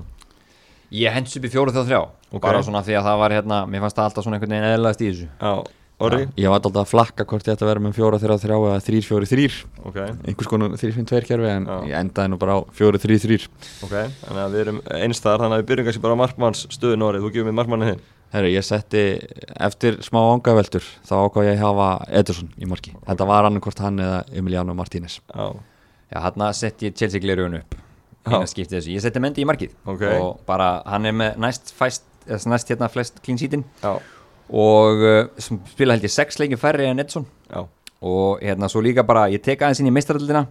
[0.90, 2.00] Ég hens upp í fjóru þá þrjá.
[2.30, 2.46] Okay.
[2.46, 5.04] bara svona því að það var hérna, mér fannst það alltaf svona einhvern veginn eðlaðist
[5.04, 5.28] í þessu.
[5.38, 6.22] Já Orri?
[6.40, 9.48] Ég var alltaf að flakka hvort ég ætti að vera með 4-3-3 eða 3-4-3
[9.90, 10.14] okay.
[10.24, 13.36] einhvers konar 3-5-2 kerfi en ég endaði nú bara á 4-3-3
[13.84, 17.04] Ok, þannig að við erum einstar þannig að við byrjum kannski bara á markmanns stöðun
[17.04, 18.06] orðið þú gefur mig markmannin þinn.
[18.30, 19.02] Herru, ég setti
[19.66, 21.88] eftir smá ángaveldur þá ákvað ég að hafa
[22.20, 22.94] Ederson í marki.
[22.94, 23.08] Okay.
[23.10, 25.18] þetta var annarkort hann eða Emiliano Martínez.
[25.34, 25.50] Já,
[26.14, 27.76] Já hann sett ég Chelsea glerun upp.
[28.30, 29.74] Ég setti Mendi í markið.
[29.84, 30.16] Okay.
[30.20, 32.06] og bara hann er með næst, fæst,
[32.46, 33.98] næst hérna flest clean seatin Já
[34.50, 37.26] og uh, spila held ég sex leikin færri en Edson.
[37.50, 37.66] Já.
[38.00, 40.46] og hérna svo líka bara ég tek aðeins inn í mestraröldina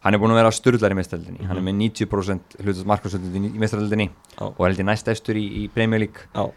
[0.00, 1.48] hann er búin að vera störðlar í mestraröldinni mm -hmm.
[1.50, 4.08] hann er með 90% hlutast markasöldinni í mestraröldinni
[4.40, 6.24] og held ég næst eftir í, í Premier League.
[6.32, 6.52] Að,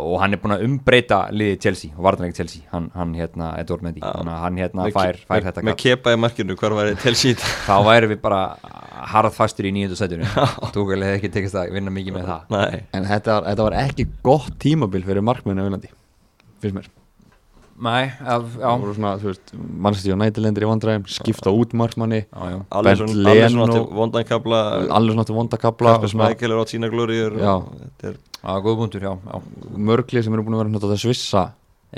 [0.00, 3.66] og hann er búin að umbreyta liðið Chelsea og varðanlega Chelsea hann, hann hérna er
[3.68, 7.34] dórmendi hann hérna me, fær, fær me, þetta með kepa í markinu hvar var Chelsea
[7.68, 8.56] þá væri við bara
[9.12, 10.24] harð fastur í nýjöndu sætunum
[10.72, 12.56] Túkvæli hefði ekki tekist að vinna mikið með það.
[12.56, 12.82] Nei.
[12.96, 15.68] en þetta, þetta var ekki gott tímabil fyrir markmennu
[16.62, 16.90] finnst mér.
[17.80, 18.66] Nei, af, já.
[18.66, 19.52] Það voru svona, þú veist,
[19.86, 24.58] mannstíð og nætilendir í vandræðum skipta út markmanni Allir svona til vondankabla
[24.98, 27.54] Allir svona til vondakabla Kaspers Mækkel er á sína glóriður Já,
[28.66, 29.40] góð punktur, já
[29.80, 31.46] Mörgli sem eru búin að vera náttúrulega svissa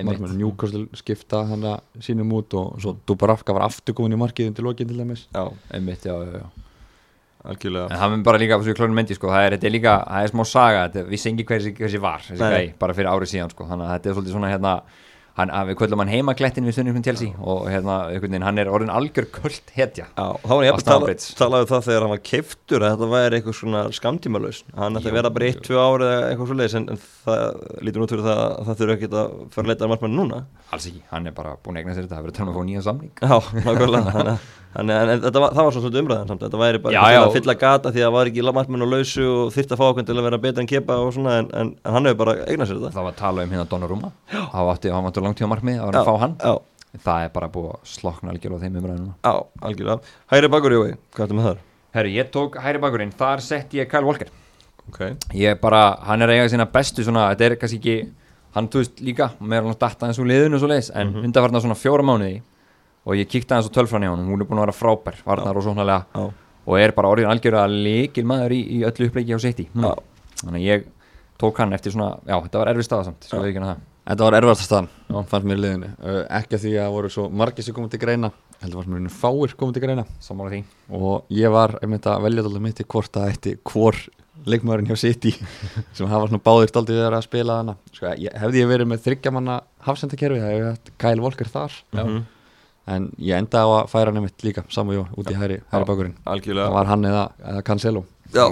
[0.06, 4.64] markmann, Newcastle skipta hann að sínum út og svo Dubravka var afturgóðin í markiðin til
[4.64, 5.26] lokinn til dæmis.
[5.34, 6.61] Já, einmitt, já, já, já
[7.42, 7.88] Algjörlega.
[7.90, 10.34] En það er bara líka, svo klónum myndi, sko, það er, er líka, það er
[10.34, 13.66] smá saga, þetta, við sengi hversi, hversi var, þessi gæi, bara fyrir árið síðan, sko,
[13.70, 14.74] þannig að þetta er svolítið svona hérna,
[15.38, 18.92] hann, við kvöldum hann heimaklettin við stundum til sí og hérna, veginn, hann er orðin
[18.92, 22.22] algjör kvöld hetja Já, þá var ég að tala, talaði um það þegar hann var
[22.28, 26.26] keiftur að þetta væri eitthvað svona skamtímalauðs hann ætti að vera bara 1-2 ári eða
[26.28, 27.42] eitthvað svo leiðis en, en það
[27.88, 29.16] lítur út fyrir það að það þurfa ekki að
[29.56, 30.38] fara að leita að margmann núna.
[30.72, 32.18] Alls ekki, hann er bara búin að egna sér þetta
[34.12, 37.02] það Þannig að þetta var, það var svona svolítið umræðan samt, þetta væri bara já,
[37.12, 37.18] já.
[37.20, 39.84] að fylla gata því að það var ekki margmenn og lausu og þyrta að fá
[39.88, 42.34] okkur til að vera betur en kepa og svona en, en, en hann hefur bara
[42.46, 42.92] eignað sér þetta.
[42.94, 46.00] Það var að tala um hérna Donnarumma, það var alltaf langt tíma margmið að vera
[46.00, 46.96] að fá hann, já.
[47.08, 49.12] það er bara búið að slokna algjörlega þeim umræðinu.
[49.12, 49.34] Já,
[49.68, 50.14] algjörlega.
[50.32, 51.60] Hæri bakur, Jói, hvað er þetta með þar?
[51.92, 54.32] Herri, ég tók hæri bakurinn, þar sett ég Kyle Walker.
[54.88, 55.18] Okay.
[55.36, 57.98] Ég bara, hann er eigað sína bestu svona, þetta er kannski ekki,
[58.56, 61.28] hann túist líka, með hann data eins og liðinu og svo leiðis, en mm -hmm.
[61.28, 62.40] undarfarnar svona fjóra mánuði
[63.02, 65.58] og ég kíkti aðeins á tölfræni á hann hún er búin að vera frábær, varnar
[65.58, 66.26] og svonarlega
[66.62, 70.66] og er bara orðin algjörða leikil maður í, í öllu uppleiki á seti þannig að
[70.66, 70.90] ég
[71.42, 73.32] tók hann eftir svona já, þetta var erfið staða samt,
[74.02, 74.88] Þetta var erfast staðan,
[75.30, 75.88] fannst mér í liðinu.
[76.02, 79.14] Uh, ekki að því að voru svo margir sem komið til greina heldur sem mér
[79.14, 80.04] fáir komið til greina.
[80.22, 80.58] Sammála því.
[80.98, 84.00] Og ég var, ég myndi að velja alltaf mitt í hvort að eitt hvor
[84.42, 85.36] leikmaðurinn hjá City
[85.96, 87.76] sem hafa svona báðir stoltið við að spila hana.
[87.94, 91.82] Sko, ég, hefði ég verið með þryggjamanna hafsendakerfi, það hefði haft Kyle Walker þar.
[91.94, 92.30] Mm -hmm
[92.90, 96.74] en ég enda á að færa nefnitt líka saman út í hæri, hæri bakurinn það
[96.74, 98.04] var hann eða, eða Cancelo.
[98.32, 98.46] Já,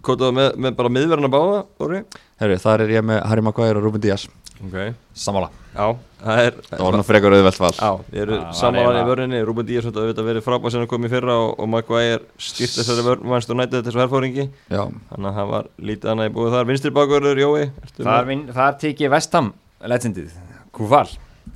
[0.00, 1.98] kótaðu með, með bara miðverðin að báða, Óri?
[2.40, 4.24] Herri, þar er ég með Harry Maguire og Ruben Díaz.
[4.62, 4.76] Ok,
[5.18, 5.86] samála Já,
[6.22, 7.70] það er Það var nú frekar auðvelt val.
[7.74, 11.08] Já, ég eru samálan í vörðinni, Ruben Díaz þetta hefur verið frábæð sem hann kom
[11.08, 14.46] í fyrra og, og Maguire stýrt þessari vörð, mannstu nættið þessu herfóringi.
[14.72, 14.84] Já.
[15.10, 16.68] Þannig að það var lítið annað í búið þar.
[16.70, 17.64] Vinstri bakurður, Jói
[17.98, 19.50] Það, það tekið Vestham
[19.92, 20.38] legendið,
[20.72, 21.08] Kúval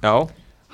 [0.02, 0.14] Já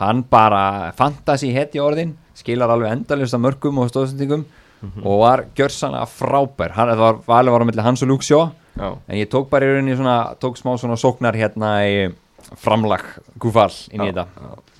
[0.06, 5.06] hann bara fantasi hett í orðin skilar alveg endalist af mörgum og stóðsendingum mm -hmm.
[5.06, 6.72] og var gjörsanlega frábær.
[6.72, 9.68] Hann, það var valið var á milli hans og Luxjó en ég tók bara í
[9.68, 12.14] rauninni svona tók smá svona sóknar hérna í
[12.56, 13.02] framlag
[13.38, 14.26] Gufall inn í þetta.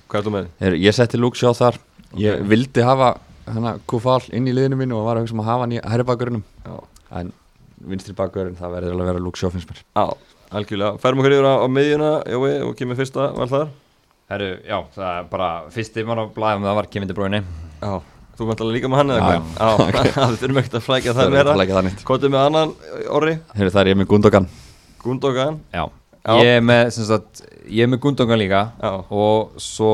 [0.09, 0.47] Hvað er þú með?
[0.59, 1.77] Her, ég setti Luxjó þar.
[2.17, 2.47] Ég okay.
[2.47, 5.65] vildi hafa hana Gufall inn í liðinu mínu og var að hugsa um að hafa
[5.65, 6.43] hann í herribakurinnum
[7.11, 7.31] en
[7.77, 9.83] vinstri bakurinn það verður alveg að vera Luxjó finnst mér.
[9.83, 10.05] Já,
[10.51, 13.71] algjörlega, færum okkur yfir á, á miðjuna Jói, og kemur fyrsta val þar
[14.33, 17.91] Herru, já, það er bara fyrsti mann á blæðum það var Kevin De Bruyne Já,
[18.39, 19.51] þú vant alveg líka með hann eða hvað?
[19.53, 22.73] Já, það þurfum ekkert að flækja það meira Kvotu með annan
[23.13, 23.35] orri?
[23.53, 24.49] Herru, það er ég með Gundogan
[25.03, 25.61] Gundogan?
[25.75, 25.83] Já,
[26.17, 26.33] já.
[26.39, 28.91] Ég er með, sagt, ég er með Gundogan líka já.
[29.13, 29.93] og svo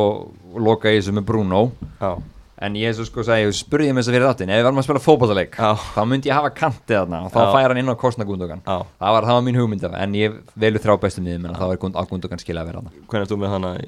[0.56, 1.65] loka ég þessu með Bruno
[1.99, 2.13] Já
[2.60, 4.80] En ég svo sko að ég spurði mér þess að fyrir þáttinn, ef við varum
[4.82, 5.54] að spila fókbáttaleg,
[5.95, 8.60] þá myndi ég hafa kantið þarna og þá færa hann inn á kostna Gundogan.
[8.65, 11.62] Það var, það var mín hugmynd af, en ég velu þrá bestum niður, menn að
[11.62, 13.06] það var að Gundogan skilja að vera þarna.
[13.13, 13.88] Hvernig er þú með hana í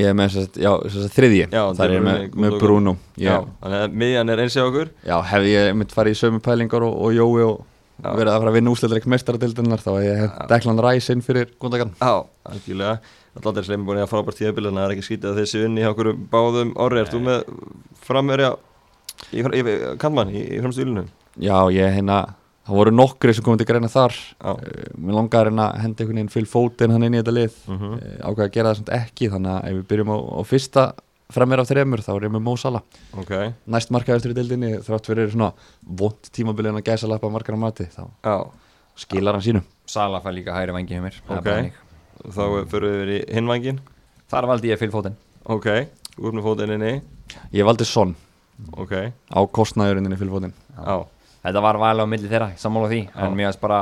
[0.00, 2.96] Ég er með þess að þriðji, það er með, með Bruno.
[3.20, 4.92] Já, þannig að miðjan er eins og okkur.
[5.04, 7.58] Já, hefði ég mitt farið í sömu pælingar og, og Jói og
[8.00, 8.10] já.
[8.16, 11.92] verið að fara að vinna úsleitleik mestaradildinnar þá ég hef Deklan Ræs inn fyrir Gundagan
[12.00, 12.96] Já, algjörlega,
[13.36, 15.84] alltaf er sleimi búin að frábært tíðabilið en það er ekki skítið að þessi unni
[15.84, 17.54] hjá okkur báðum orði, ert þú með
[18.08, 18.52] framverja
[19.30, 21.10] í, í, í kannmann í, í framstílunum?
[21.40, 22.22] Já, ég hérna
[22.70, 24.16] það voru nokkri sem komið til greina þar.
[24.38, 24.56] Uh,
[24.94, 27.60] mér langar en að henda einhvern veginn fyll fótinn hann inn í þetta lið.
[27.66, 27.94] Uh -huh.
[27.98, 30.84] uh, ákveða að gera það svona ekki þannig að ef við byrjum á, á fyrsta
[31.30, 32.82] fremir af þremur þá er ég með Mo Salah.
[33.22, 33.52] Okay.
[33.70, 35.52] næst markaðistur í dildinni þrátt fyrir svona
[35.82, 38.50] vond tímabilið að gæsa lappa markar á mati þá Já.
[38.96, 39.62] skilar hann sínu.
[39.86, 41.70] Salah fær líka hægri vangi hjá mér okay.
[42.26, 43.80] þá fyrir við í hinvangin
[44.30, 45.68] þar valdi ég fyll fótinn ok,
[46.18, 47.00] úr með fótinn inni.
[47.54, 48.16] Ég valdi Son.
[48.76, 49.14] Okay.
[49.30, 51.06] á kostnæðurinninni fyll fótinn Já
[51.44, 53.80] þetta var vala á milli þeirra, sammála því en mér finnst bara,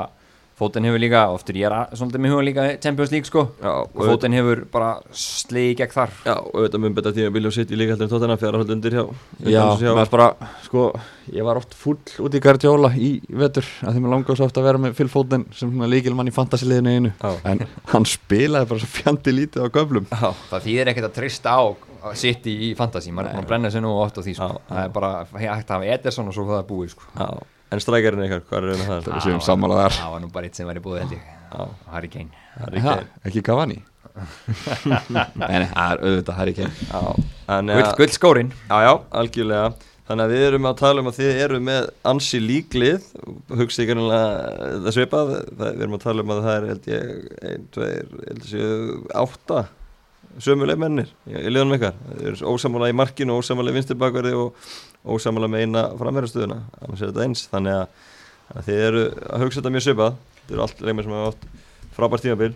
[0.59, 3.45] fótinn hefur líka oftur ég er svolítið með huga líka Champions League sko.
[3.63, 6.15] Já, og fótinn hefur bara sleið gegn þar.
[6.27, 8.73] Já, og auðvitað mun betað tíma Vilja og City líka heldur en tóttina fjara hald
[8.75, 9.05] undir hjá
[9.47, 10.27] Já, mér finnst bara,
[10.67, 10.89] sko
[11.31, 14.63] ég var oft full út í Guardiola í vetur að því mér langar svo ofta
[14.65, 17.15] að vera með Phil Foden sem líkilmann í fantasiliðinu einu.
[17.23, 17.37] Já.
[17.53, 20.11] en hann spilaði bara svo fjandi lítið á göflum.
[20.11, 21.63] Já, það þýðir ekkert að trista á
[22.17, 24.49] sitt í fantasy, maður er búin að brenna sér nú oft á því sko.
[24.69, 27.11] það er bara hægt að hafa Ederson og svo það er búið sko.
[27.69, 29.21] En strækjarinn eitthvað, hvað er það það?
[29.27, 29.97] Séum samanlega þar.
[29.99, 31.27] Það var nú bara eitt sem var í búið held ég.
[31.93, 32.31] Harry Kane.
[33.29, 33.83] Ekki Cavani?
[34.89, 37.21] Nei, það er auðvitað Harry Kane.
[38.01, 39.71] Gull skórin Já, já, algjörlega.
[40.09, 43.09] Þannig að við erum að tala um að þið eru með ansi líklið.
[43.61, 45.35] Hugsa ykkur það svipað.
[45.53, 47.11] Við erum að tala um að það er held ég
[47.51, 47.89] 1, 2,
[48.31, 49.61] held ég 8
[50.43, 51.99] sömuleg mennir í liðanum ykkar.
[52.13, 54.71] Þeir eru ósamála í markinu, ósamála í vinstirbakverði og
[55.09, 58.09] ósamála með eina framverðarstöðuna annars er þetta eins, þannig að,
[58.55, 61.49] að þið eru að hugsa þetta mjög söpað þið eru allt leikmið sem hafa átt
[61.99, 62.53] frábært tímabil.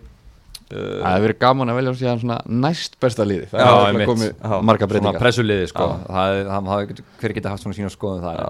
[0.72, 4.30] Það hefur verið gaman að velja svona næst besta liði það já, er komið
[4.64, 5.10] marga breytingar.
[5.12, 8.40] Svona pressuliði sko, það hefur hver geta haft svona sína skoðum það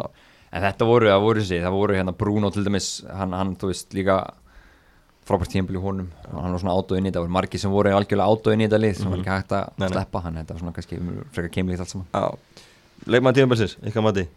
[0.52, 3.70] en þetta voru, það voru þessi, það voru hérna Bruno til dæmis, hann, hann þú
[3.72, 4.18] veist líka
[5.32, 6.10] frábært tímpil í honum.
[6.28, 8.80] Hann var svona átóinn í þetta, það voru margi sem voru algjörlega átóinn í þetta
[8.84, 9.24] lið sem var Mhm.
[9.24, 9.96] ekki hægt að Nei, nei.
[9.96, 11.00] sleppa hann, þetta var svona kannski
[11.32, 12.06] frekar keimlíkt allt saman.
[12.12, 12.36] Já,
[13.06, 14.28] leikmaður tímabilsins, ykkar mati?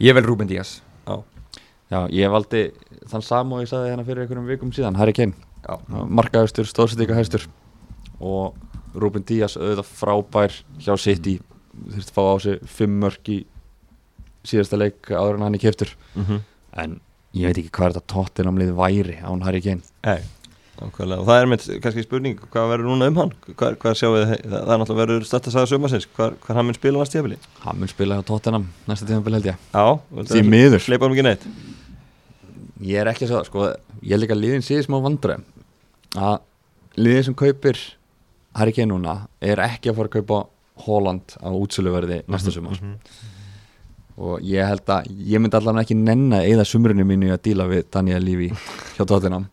[0.00, 0.80] Ég vel Ruben Díaz.
[1.06, 1.22] Já,
[1.90, 2.70] Já, ég valdi
[3.08, 5.32] þann sam og ég sagði hérna fyrir einhverjum vikum síðan, Harry Kane.
[5.66, 7.46] Já, markaðustur, stóðsendíkahæstur
[8.20, 8.54] og
[8.94, 11.40] Ruben Díaz auðvitað frábær hjá City.
[11.88, 13.46] Þurfti að fá á sig fimm mörg í
[14.44, 16.40] síðasta leik áður en hann er keftur mhm.
[16.76, 17.00] En
[17.36, 19.82] ég veit ekki hvað þetta tóttinamlið væri án Harry Kane.
[20.06, 20.22] Nei,
[20.78, 23.32] nákvæmlega, og það er mitt kannski spurning, hvað verður núna um hann?
[23.50, 26.60] Hvað, hvað sjáum við, það, það er náttúrulega verður stætt að sagða sömarsins, hvað, hvað
[26.60, 27.38] hann mun spila næst tíðabili?
[27.64, 29.58] hann mun spila hjá tóttinam næsta tíðanbel held ég.
[29.74, 29.86] Já,
[30.32, 30.84] því miður.
[32.88, 33.64] ég er ekki að segja það, sko
[34.06, 35.44] ég ekki að liðin sé smá vandræðum.
[36.16, 36.36] Að
[36.98, 37.80] liðin sem kaupir
[38.58, 40.38] Harry Kane núna er ekki að fara að kaupa
[40.86, 42.98] Holland á útsöluverði næsta Mhm.
[44.18, 47.86] Og ég held að ég myndi allan ekki nenna eða sumrunni mínu að díla við
[47.94, 49.46] Daniel Levy hjá Tottenham.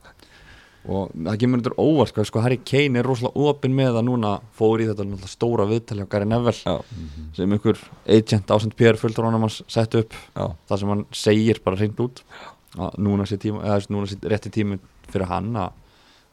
[0.86, 4.34] Og það kemur undir óvart sko, sko Harry Kane er rosalega opinn með að núna
[4.58, 6.76] fór í þetta stóra viðtali á Gary Neville Já,
[7.34, 7.80] sem einhver
[8.18, 10.14] agent ásend Pér fulltur honum hans sett upp.
[10.36, 12.22] Já, það sem hann segir bara hreint út.
[12.76, 14.78] Að núna sé, tíma, eða, núna sé rétti tími
[15.10, 15.74] fyrir hann að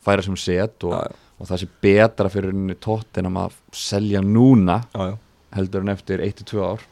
[0.05, 4.83] færa sem set og, og það sé betra fyrir Tottenham að selja núna
[5.53, 6.89] heldur en eftir 1-2 ár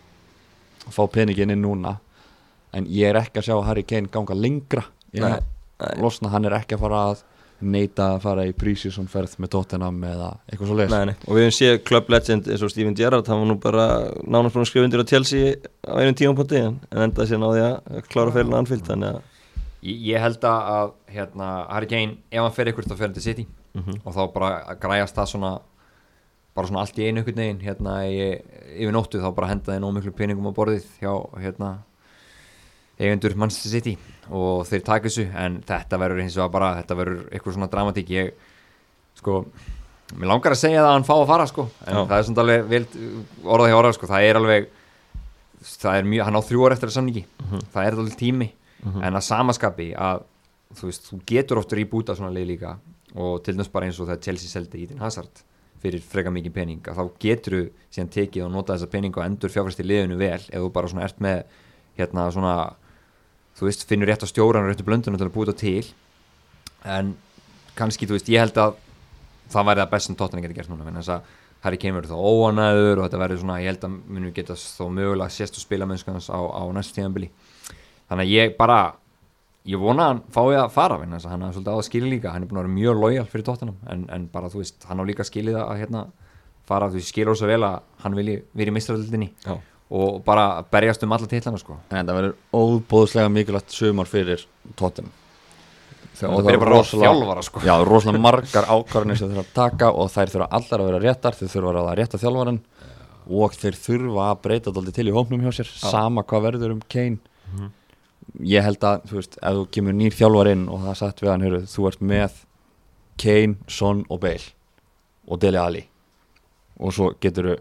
[0.87, 1.97] og fá peningin inn núna
[2.75, 5.41] en ég er ekki að sjá Harry Kane ganga lengra Nei, nei.
[5.83, 7.23] að losna, hann er ekki að fara að
[7.61, 11.17] neita að fara í prísísson ferð með Tottenham eða eitthvað svo leis Nei, nei.
[11.27, 13.87] Og við hefum séð Club Legend eins og Steven Gerrard hann var nú bara
[14.25, 17.65] nánast búin að skrifa undir á Chelsea á einum tímapunkti en en endaði sér náði
[17.67, 19.27] að klára feilin anfíld þannig að
[19.81, 23.15] Ég, ég held að, að hérna, Harry Kane, ef hann fer ykkur þá fer hann
[23.19, 24.01] til City Mhm.
[24.05, 25.51] og þá bara að græjast það svona
[26.57, 28.17] bara svona allt í einu ykkur negin hérna í,
[28.81, 31.71] yfir nóttu þá bara henda þeir nóg miklu peningum á borðið hjá hérna
[33.01, 33.95] eigendur Manchester City
[34.29, 38.11] og þeir taka þessu en þetta verður hins vegar bara þetta verður eitthvað svona dramatík.
[38.13, 38.33] Ég
[39.21, 39.39] sko
[40.19, 42.03] mér langar að segja það að hann fá að fara sko en Já.
[42.11, 42.83] það er svona alveg vel
[43.47, 44.11] orðað hjá orðað sko.
[44.11, 44.69] Það er alveg
[45.71, 47.25] það er mjög, hann á þrjú ára eftir að samningi.
[47.73, 50.23] Það er alveg tími en að samaskapi að
[50.79, 52.77] þú veist, þú getur oftur í búta svona leið líka
[53.19, 55.43] og til dæmis bara eins og þegar Chelsea seldi Eden Hazard
[55.81, 59.25] fyrir freka mikið pening að þá getur þú síðan tekið og nota þessa pening og
[59.25, 61.43] endur fjárfæst í liðinu vel ef þú bara svona ert með
[61.97, 62.55] hérna svona
[63.61, 65.85] þú veist, finnur rétt á stjóran og réttu blöndunum til að búta til.
[66.89, 67.13] En
[67.77, 68.79] kannski, þú veist, ég held að
[69.53, 72.15] það væri það best sem Tottenham getur gert núna en þess að Harry Kane verður
[72.15, 75.65] þá óanæður og þetta verður svona, ég held að munum geta þó mögulega sést og
[75.65, 77.29] spila mennskans á, á næstu tíðanbili
[78.09, 78.79] þannig að ég bara
[79.69, 82.33] ég vona að hann fái að fara að hann er svolítið á að skilja líka,
[82.35, 83.79] hann er búin að vera mjög lojal fyrir Tottenham.
[83.93, 86.05] En, en bara þú veist, hann á líka skilið að hérna
[86.69, 89.57] fara, þú skilur svo vel að hann vilji verið Já.
[89.91, 91.81] og bara berjast um alla titlana sko.
[91.91, 94.47] En það verður óbóðslega mikilvægt sumar fyrir
[96.29, 97.63] og það byrja bara að þjálfara sko.
[97.65, 101.39] Já, rosalega margar ákvarðanir sem þurfa að taka og þær þurfa allar að vera réttar
[101.39, 102.61] þeir þurfa að að rétta þjálfaran
[103.41, 106.83] og þeir þurfa að breyta þetta til í hópnum hjá sér sama hvað verður um
[106.93, 107.71] Kane
[108.47, 111.33] ég held að, þú veist, ef þú kemur nýr þjálfar inn og það sagt við
[111.33, 112.37] hann, heyrðu, þú ert með
[113.21, 114.53] Kane, Son og Bale
[115.31, 115.83] og Dele Alli
[116.81, 117.57] og svo getur þú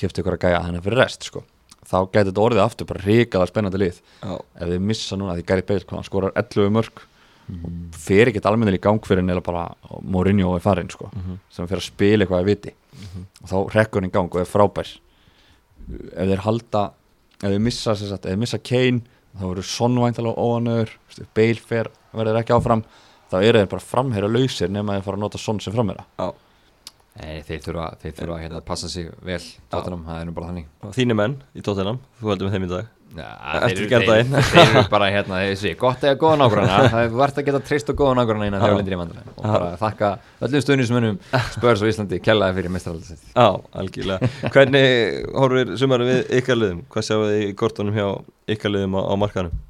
[0.00, 1.44] keft ykkur að gæja hann fyrir rest, sko.
[1.84, 3.98] Þá gæti þetta orðið aftur bara ríkala spennandi lið.
[4.24, 7.02] Já, ef þið missa núna, því Gary Bale hann skorar 11 mörg
[7.44, 9.64] og fer ekkert almennilega í gang fyrir en eða bara
[10.00, 11.10] Mourinho er farinn sko,
[11.52, 12.72] sem fer að spila eitthvað að viti.
[13.42, 14.94] Og þá rekkur hann í gang og er frábær.
[16.16, 16.84] Ef þeir halda
[17.42, 19.02] ef þeir missa, sagt, ef þeir missa Kane
[19.34, 20.94] þá verður Sonvæntalega óanöður
[21.36, 22.84] Bale fer, verður ekki áfram
[23.32, 26.32] þá eru þeir bara framherra lausir nema þeir fara að nota Son sem framherra já.
[27.14, 29.38] Nei, þeir þurfa, þeir þurfa hérna, að passa sig vel
[29.70, 30.70] Tottenham, það er nú bara þannig.
[30.82, 33.30] Og þínu menn í Tottenham, þú heldur með þeim í dag ja,
[33.64, 34.32] þeir, gærdaginn.
[34.34, 37.62] þeir, þeir eru bara hérna, þessi, gott eða góða nágrana það er verðt að geta
[37.68, 40.12] treyst og góða nágrana innan lendir í vandræðum og bara þakka
[40.48, 41.20] öllum stöðnismönnum
[41.56, 43.48] spörs á Íslandi kellaði fyrir mestralaldasett Já,
[43.82, 44.32] algjörlega.
[44.54, 46.82] Hvernig horfir sumari við ykkar liðum?
[46.92, 48.08] Hvað sjáum við í kortunum hjá
[48.56, 49.62] ykkar liðum á, á markanum?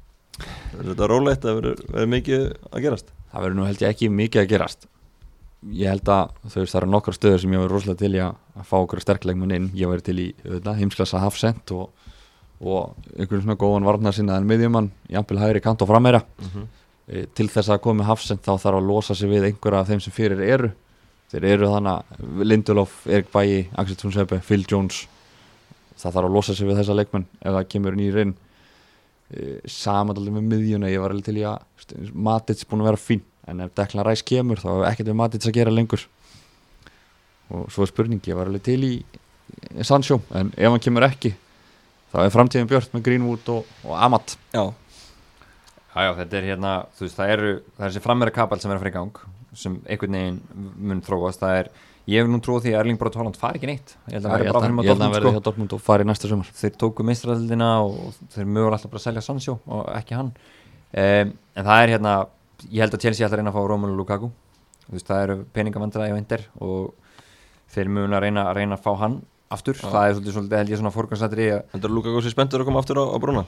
[0.75, 1.45] Er þetta rólegt?
[1.47, 3.13] Að verður mikið að gerast?
[3.35, 4.87] það verður nú held ég ekki mikið að gerast.
[5.75, 8.35] Ég held að þú veist það eru nokkar stöður sem ég verður rosalega til að,
[8.69, 9.69] fá okkur sterkleikmun inn.
[9.75, 10.27] Ég verður til í
[10.79, 11.89] heimsklassa hafsend og,
[12.63, 16.67] og einhvern svona góðan varnar sinna en miðjumann, jafnvel hægri kant og frammeira Mm -hmm.
[17.07, 19.99] e, til þess að með hafsend þá þarf að losa sig við einhverja af þeim
[19.99, 20.71] sem fyrir eru.
[21.31, 22.03] Þeir eru þannig
[22.43, 25.07] Lindelof, Erik Bæi, Axel Tunsepe, Phil Jones.
[25.97, 28.35] Það þarf að losa sig við þessa leikmenn ef það kemur nýr inn.
[29.31, 31.59] E, samandaldi með miðjuna ég var alveg til í að
[32.13, 35.47] Matits búin að vera fín en ef Declan Rice kemur þá hefur ekkert við Matits
[35.47, 36.07] að gera lengur.
[37.49, 39.05] Og svo er spurning ég var alveg til í
[39.81, 41.35] Sancho en ef hann kemur ekki
[42.15, 44.37] þá er framtíðin björt með Greenwood og, og Amat.
[44.55, 44.63] Já,
[45.95, 48.71] Já, já, þetta er hérna, þú veist, það eru það er þessi frammera kapal sem
[48.71, 49.19] er að fara í gang
[49.55, 50.39] sem einhvern veginn
[50.89, 51.39] mun þróast.
[51.39, 51.69] Það er,
[52.11, 53.93] ég hef nú trúið því að Erling Braut Holland fari ekki neitt.
[54.09, 55.43] Ég held að verði bara fyrir verði Dortmund hjá sko.
[55.45, 56.49] Dortmund og fari næsta sumar.
[56.59, 60.33] Þeir tóku meistræðildina og þeir mögur alltaf bara að selja Sancho og ekki hann.
[60.91, 62.17] Um, en það er hérna
[62.65, 64.31] ég held að Chelsea ætla að reyna að fá Romelu Lukaku.
[64.89, 66.91] Þú veist, það eru peningavandræði á endir og
[67.71, 69.21] þeir mögur að reyna, að reyna að fá hann
[69.53, 72.65] aftur, það er svolítið, svolítið held ég svona fórgansættri Þetta er Lukaku sem spenntur að
[72.69, 73.45] koma aftur á, á brúna?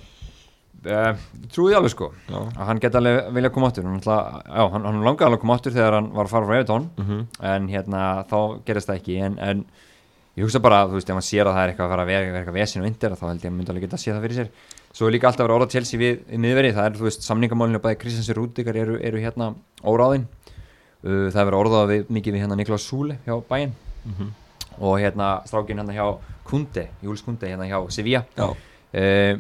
[0.88, 1.18] Uh,
[1.52, 2.12] trúið alveg sko.
[2.30, 2.38] Já.
[2.54, 5.74] að hann geti alveg vilja koma áttur hann, hann, hann langaði alveg að koma áttur
[5.74, 7.24] þegar hann var að fara frá Evertón Mhm.
[7.42, 9.18] en hérna þá gerist það ekki.
[9.26, 9.66] En, en
[10.38, 12.12] ég hugsa bara, þú veist, ef hann sér að það er eitthvað að fara að
[12.14, 14.12] vera, eitthvað vesin og vindir þá held ég að hann myndi alveg geta að sé
[14.14, 14.50] það fyrir sér.
[14.94, 16.74] Svo er líka alltaf að vera orða Chelsea við í miðveri.
[16.78, 19.50] Það er, þú veist, samningamálinu bæði Kristjansi Rúdikar eru, eru hérna
[19.84, 20.28] óráðin.
[21.04, 22.56] Uh, það er verið orðað við, mikið við hérna
[24.80, 26.08] Og hérna strákin hérna hjá
[26.48, 28.24] Kunde, Júls Kunde hérna hjá Sevilla.
[28.38, 29.40] Uh,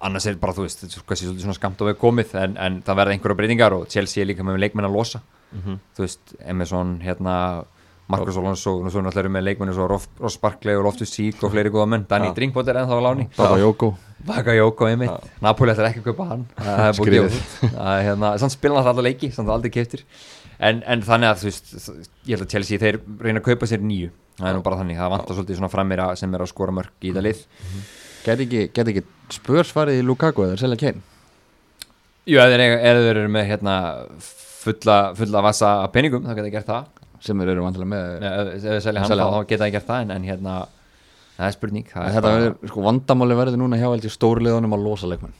[0.00, 3.16] annars er bara þú veist er svona skamt og við komið en, en það verða
[3.16, 5.20] einhverja breytingar og Chelsea er líka með leikmenn að losa.
[5.50, 5.80] Mhm.
[5.96, 7.64] þú veist, Emerson, hérna
[8.10, 11.52] Marcus Alonso og svo náttúrulega með leikmenn eins og Ross, Barkley og Loftus Cheek og
[11.52, 12.34] fleiri góða menn, Danny Já.
[12.38, 13.26] Drinkbot er ennþá á láni.
[13.36, 13.90] Bakayoko
[14.26, 15.30] Bakayoko einmitt, Já.
[15.42, 16.46] Napoli ætlar ekki að kaupa hann.
[16.58, 17.38] Það er búið.
[17.62, 20.02] Það er hérna, samt spila hann alltaf leiki, samt aldrei keftir
[20.60, 21.70] en, en þannig að þú veist
[22.28, 24.98] ég held að Chelsea þeir reyna að kaupa sér nýju það er nú bara þannig,
[25.00, 27.42] það vantar svolítið svona frammeira sem er að skora mörg í það lið.
[28.24, 29.04] Gæti ekki, gæti ekki
[29.36, 31.04] spörs farið í Lukaku eða selja Kane?
[32.28, 33.74] Jú, ef þeir, eru með hérna
[34.60, 36.90] fulla, fulla vassa af peningum, þá geta þeir gert það.
[37.20, 38.28] Sem þeir eru vantilega með Nei,
[38.64, 40.54] þeir selja hann, Selja þá, geta þeir gert það en, en hérna,
[41.36, 44.76] það er spurning það En er Þetta bara- verður, sko, vandamáli verður núna hjá stórliðunum
[44.76, 45.34] að losa leikmenn.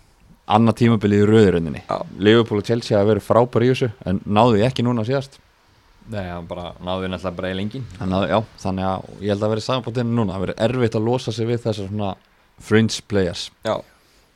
[0.51, 1.97] Anna tímabilið í rauðiröndinni Já.
[2.19, 5.39] Liverpool og Chelsea hafa verið frábær í þessu en náðu því ekki núna síðast
[6.11, 9.53] Nei, hann bara náðu náttúrulega bara í lengin að, já, þannig að ég held að
[9.55, 10.35] verið samanbútinu núna.
[10.35, 12.11] Það verið erfitt að losa sig við þessar svona
[12.61, 13.45] fringe players.
[13.67, 13.77] Já,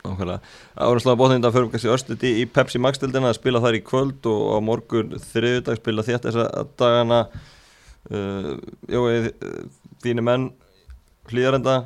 [0.05, 0.53] nákvæmlega.
[0.87, 4.45] Árumslega bóðinda fyrir kannski östuð í, í Pepsi Max-dildina að spila þar í kvöld og
[4.55, 6.47] á morgun þriðudag spila þétt þessa
[6.79, 7.25] dagana.
[8.05, 8.55] Uh,
[8.93, 9.33] Jói,
[10.05, 10.51] þínu menn
[11.33, 11.85] hlýðarenda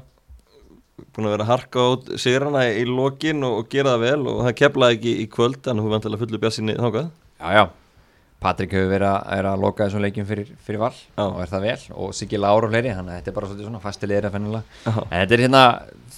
[1.15, 4.41] búin að vera að harka át sigrana í, lokin og, og gera það vel og
[4.47, 7.65] það keflaði ekki í kvöld en hún vantilega fullu bjassinni þákað Já, já,
[8.39, 11.25] Patrik hefur verið að, að loka þessum leikjum fyrir, fyrir val Já.
[11.25, 11.79] og er það vel.
[11.99, 14.83] Og Siggi Lára og fleiri þannig að þetta er bara svona fastilegir að fennilega.
[14.95, 15.63] En þetta er hérna,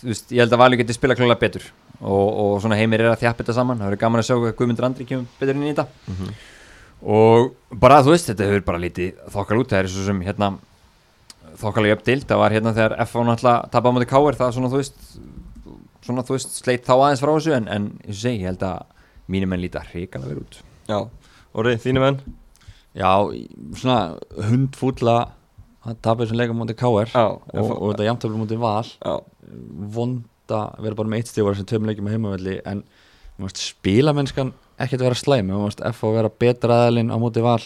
[0.01, 1.67] þú veist, ég held að Valur geti spila klálega betur.
[2.01, 4.55] Og, og svona heimir er að þjappa þetta saman, það verður gaman að sjá hvað
[4.61, 6.31] Guðmundur Andri kemur betur inn í þetta.
[7.01, 7.51] Og
[7.81, 10.53] bara þú veist, þetta hefur bara lítið þokkal út, það er svo sem hérna
[11.61, 14.37] þokkalega uppdild, það var hérna þegar F á náttúrulega tapað á móti K.R.
[14.39, 15.01] það svona þú veist
[16.05, 17.55] svona þú veist, sleitt þá aðeins frá þessu.
[17.57, 18.85] En, en og segi, ég held að
[19.31, 20.61] mínum menn líta hrikalega verið út.
[20.91, 20.99] Já,
[21.59, 22.19] Orri, þínu menn?
[22.95, 23.11] Já,
[23.79, 23.99] svona
[24.51, 25.17] hundfúlla
[25.87, 28.87] að tapa þessum leika mútið KR og, og þetta jafntöflu mútið Val.
[29.01, 29.15] Já,
[29.97, 32.83] vonda vera bara með eitt stífar sem töfum leikjum með heimavelli en
[33.57, 35.51] spilamennskan ekkert vera slæm.
[35.55, 37.63] Þú veist, F að vera betra aðalinn á mútið Val.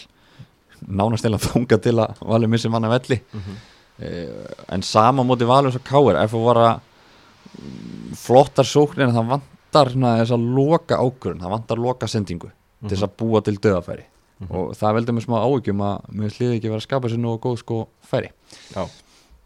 [0.85, 3.19] Nánast eða þunga til að Valur missi manna velli.
[3.33, 3.57] Mhm.
[3.99, 9.29] eh, en sama mútið Valur svo KR F að vera mm, flottar sóknir en það
[9.35, 12.51] vantar svona, þess að loka ákvörun það vantar loka sendingu
[12.83, 14.07] til þess að búa til döðafæri
[14.49, 17.37] og það veldur mér smá áhyggjum að mér sliði ekki vera að skapa sér nú
[17.43, 18.31] góð sko færi
[18.75, 18.83] Já,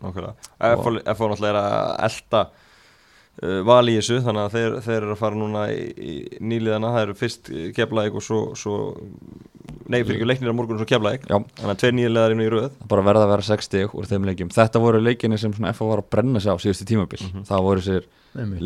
[0.02, 0.34] nákvæmlega
[1.14, 2.69] F á náttúrulega er að elta uh,
[3.70, 6.14] val í þessu þannig að þeir, þeir eru að fara núna í, í
[6.44, 6.90] nýliðana.
[6.96, 8.78] Það eru fyrst keflaðik og svo, svo
[9.90, 11.38] nei, fyrir ekki leiknir á morgun og svo keflaðik Já.
[11.40, 12.70] þannig að tveir nýliðar inn í röð.
[12.82, 14.52] Það bara verða að vera 60 úr þeim leikjum.
[14.58, 17.22] Þetta voru leikinni sem FA var að brenna sig á síðustu tímabil.
[17.48, 18.08] Það voru sér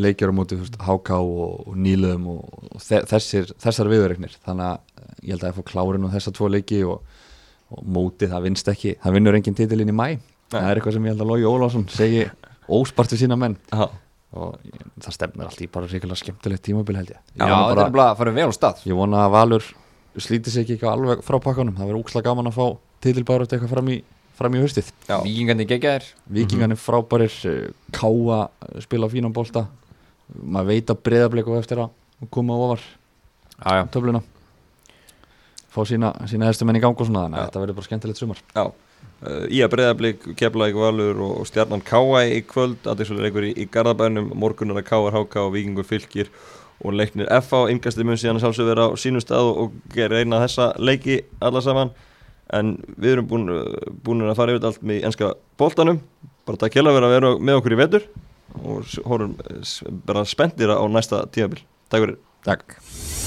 [0.03, 5.21] leikjur á móti HK og, og Níluðum og, og þe- þessir, þessar viðurreiknir þannig að
[5.23, 7.05] ég held að FA klárin og þessar tvo leiki og,
[7.71, 10.07] og móti það vinst ekki það vinnur engin titilinn í mæ
[10.51, 12.25] það er eitthvað sem ég held að Lógi Ólásson segi
[12.67, 13.55] óspart við sína menn.
[13.71, 13.87] Já,
[14.33, 14.57] og
[15.03, 17.19] það stefnir allt í bara ríkilega skemmtilegt tímabil held ég.
[17.37, 18.81] Já, ég, þetta er bara, að fara vel á stað.
[18.89, 19.69] Ég vona að Valur
[20.17, 21.77] slíti sig ekki eitthvað alveg frá pakkanum.
[21.77, 22.65] Það verður úksla gaman að fá
[23.05, 23.99] titilbáru eitthvað fram í,
[24.39, 24.89] fram í haustið.
[25.09, 28.41] Já, Víkingandi geggjær Víkingarnir frábærir eh, Káa
[28.85, 29.67] spila fínan bolta.
[30.33, 31.93] Maður veit að breyðarblik og eftir að
[32.33, 32.81] koma ofar
[33.63, 34.23] Já, já, töfluna.
[35.73, 37.43] Fá sína, sína hefstu menn í gang og svona þannig Já.
[37.43, 38.41] að þetta verður bara skemmtilegt sumar.
[38.53, 38.63] Já.
[39.53, 42.81] Í að breyðablík, keflaðik valur og, stjarnan Káa í kvöld.
[42.83, 44.31] Aðeinsvöldið leikur í, í Garðabænum.
[44.35, 46.31] Morgun er að Káar, HK og Víkingur fylgir
[46.83, 50.41] og leiknir F á yngasti mun síðan sjálfsög vera á sínum stað og, gera eina
[50.43, 51.93] þessa leiki alla saman.
[52.53, 53.47] En við erum búin,
[54.03, 56.01] búin að fara yfir allt með ennska boltanum.
[56.43, 58.09] Bara takk hjá að vera að vera með okkur í vetur
[58.63, 58.83] og
[59.63, 61.63] s- bara spenntir á næsta tímabil.
[61.89, 62.17] Takk fyrir.
[62.43, 63.22] Takk